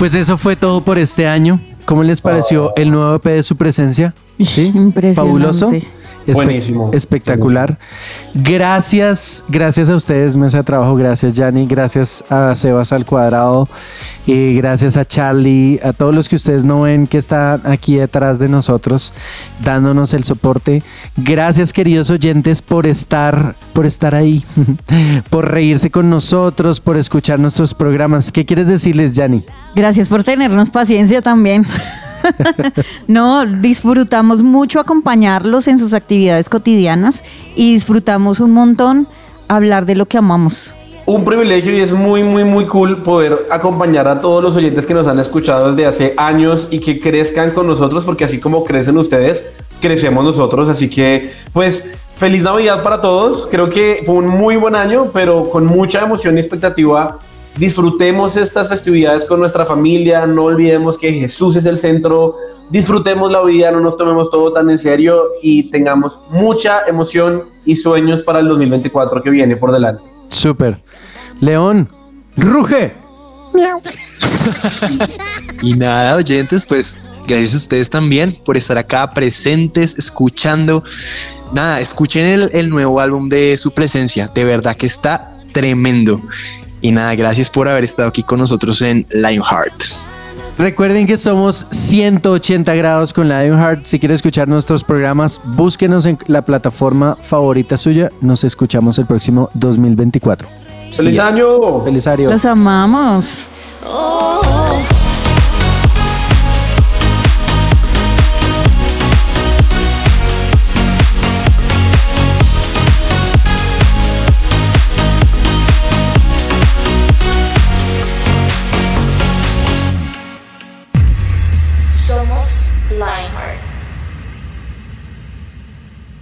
Pues 0.02 0.16
eso 0.16 0.36
fue 0.36 0.56
todo 0.56 0.82
por 0.82 0.98
este 0.98 1.28
año. 1.28 1.62
¿Cómo 1.86 2.02
les 2.02 2.22
pareció 2.22 2.76
el 2.76 2.90
nuevo 2.90 3.14
EP 3.18 3.24
de 3.24 3.44
su 3.44 3.56
presencia? 3.56 4.16
¿Sí? 4.40 4.72
Impresionante. 4.74 5.14
Fabuloso. 5.14 5.72
Espe- 6.28 6.34
Buenísimo. 6.34 6.92
Espectacular. 6.94 7.78
Gracias, 8.34 9.44
gracias 9.50 9.90
a 9.90 9.96
ustedes, 9.96 10.38
Mesa 10.38 10.60
de 10.60 10.64
Trabajo. 10.64 10.96
Gracias, 10.96 11.34
Yanni. 11.36 11.66
Gracias 11.68 12.24
a 12.30 12.54
Sebas 12.56 12.92
al 12.94 13.06
cuadrado. 13.06 13.68
Y 14.28 14.54
gracias 14.54 14.98
a 14.98 15.06
Charlie, 15.06 15.80
a 15.84 15.94
todos 15.94 16.14
los 16.14 16.30
que 16.30 16.36
ustedes 16.36 16.64
no 16.64 16.82
ven 16.82 17.08
que 17.08 17.18
están 17.18 17.62
aquí 17.66 17.96
detrás 17.96 18.38
de 18.38 18.48
nosotros, 18.50 19.14
dándonos 19.64 20.14
el 20.14 20.24
soporte. 20.24 20.84
Gracias, 21.18 21.74
queridos 21.74 22.12
oyentes, 22.12 22.62
por 22.62 22.86
estar, 22.86 23.56
por 23.74 23.88
estar 23.88 24.14
ahí, 24.14 24.46
por 25.32 25.52
reírse 25.52 25.90
con 25.90 26.10
nosotros, 26.12 26.80
por 26.80 26.98
escuchar 26.98 27.40
nuestros 27.40 27.74
programas. 27.74 28.32
¿Qué 28.32 28.46
quieres 28.46 28.68
decirles, 28.68 29.16
Yanni? 29.16 29.44
Gracias 29.76 30.08
por 30.08 30.24
tenernos 30.24 30.70
paciencia 30.70 31.22
también. 31.24 31.66
no, 33.08 33.46
disfrutamos 33.46 34.44
mucho 34.44 34.80
acompañarlos 34.80 35.68
en 35.68 35.80
sus 35.80 35.94
actividades 35.94 36.50
cotidianas 36.50 37.24
y 37.56 37.74
disfrutamos 37.74 38.40
un 38.40 38.52
montón 38.52 39.08
hablar 39.48 39.86
de 39.86 39.96
lo 39.96 40.06
que 40.06 40.18
amamos. 40.18 40.74
Un 41.06 41.26
privilegio 41.26 41.76
y 41.76 41.82
es 41.82 41.92
muy, 41.92 42.24
muy, 42.24 42.44
muy 42.44 42.66
cool 42.66 42.98
poder 42.98 43.48
acompañar 43.50 44.08
a 44.08 44.22
todos 44.22 44.44
los 44.44 44.56
oyentes 44.56 44.86
que 44.86 44.94
nos 44.94 45.08
han 45.08 45.20
escuchado 45.20 45.72
desde 45.72 45.86
hace 45.86 46.14
años 46.16 46.68
y 46.70 46.80
que 46.80 47.00
crezcan 47.00 47.52
con 47.52 47.68
nosotros, 47.68 48.04
porque 48.04 48.24
así 48.24 48.40
como 48.40 48.64
crecen 48.64 48.98
ustedes, 48.98 49.44
crecemos 49.82 50.24
nosotros. 50.24 50.70
Así 50.70 50.90
que, 50.90 51.32
pues, 51.52 51.84
feliz 52.16 52.44
Navidad 52.44 52.84
para 52.84 53.02
todos. 53.02 53.48
Creo 53.50 53.70
que 53.70 54.04
fue 54.06 54.16
un 54.16 54.28
muy 54.28 54.56
buen 54.56 54.76
año, 54.76 55.10
pero 55.12 55.50
con 55.50 55.66
mucha 55.66 56.04
emoción 56.04 56.38
y 56.38 56.40
expectativa. 56.40 57.18
Disfrutemos 57.58 58.38
estas 58.38 58.70
festividades 58.70 59.26
con 59.26 59.40
nuestra 59.40 59.66
familia, 59.66 60.26
no 60.26 60.46
olvidemos 60.46 60.98
que 60.98 61.12
Jesús 61.12 61.56
es 61.58 61.66
el 61.66 61.78
centro, 61.78 62.36
disfrutemos 62.70 63.32
la 63.32 63.44
vida, 63.44 63.72
no 63.72 63.82
nos 63.82 63.98
tomemos 63.98 64.30
todo 64.30 64.54
tan 64.54 64.70
en 64.70 64.78
serio 64.78 65.22
y 65.42 65.70
tengamos 65.70 66.20
mucha 66.30 66.86
emoción 66.88 67.44
y 67.66 67.76
sueños 67.76 68.22
para 68.24 68.40
el 68.40 68.48
2024 68.48 69.22
que 69.22 69.30
viene 69.30 69.58
por 69.58 69.72
delante. 69.72 70.02
Súper. 70.30 70.80
León, 71.42 71.90
ruge. 72.38 72.94
Y 75.62 75.74
nada, 75.74 76.16
oyentes, 76.16 76.66
pues 76.66 77.00
gracias 77.28 77.54
a 77.54 77.58
ustedes 77.58 77.90
también 77.90 78.34
por 78.46 78.58
estar 78.58 78.78
acá 78.78 79.10
presentes, 79.12 79.98
escuchando. 79.98 80.84
Nada, 81.54 81.82
escuchen 81.82 82.26
el, 82.26 82.50
el 82.54 82.70
nuevo 82.70 83.00
álbum 83.00 83.28
de 83.28 83.58
su 83.58 83.72
presencia. 83.72 84.28
De 84.34 84.46
verdad 84.46 84.76
que 84.76 84.88
está 84.88 85.38
tremendo. 85.52 86.22
Y 86.82 86.92
nada, 86.92 87.14
gracias 87.16 87.50
por 87.50 87.68
haber 87.68 87.84
estado 87.84 88.10
aquí 88.10 88.24
con 88.24 88.40
nosotros 88.40 88.82
en 88.82 89.06
Lionheart. 89.14 89.84
Recuerden 90.58 91.08
que 91.08 91.18
somos 91.18 91.66
180 91.72 92.74
grados 92.76 93.14
con 93.14 93.28
Lionheart. 93.30 93.86
Si 93.86 94.00
quiere 94.00 94.14
escuchar 94.16 94.48
nuestros 94.48 94.84
programas, 94.84 95.40
búsquenos 95.44 96.06
en 96.06 96.18
la 96.28 96.42
plataforma 96.44 97.16
favorita 97.22 97.78
suya. 97.78 98.10
Nos 98.22 98.44
escuchamos 98.44 98.98
el 99.00 99.06
próximo 99.06 99.50
2024. 99.54 100.48
¡Feliz 100.92 101.16
Sí. 101.16 101.20
año! 101.20 101.82
Feliz 101.84 102.06
año. 102.06 102.30
Los 102.30 102.46
amamos. 102.46 103.40
Oh, 103.88 104.42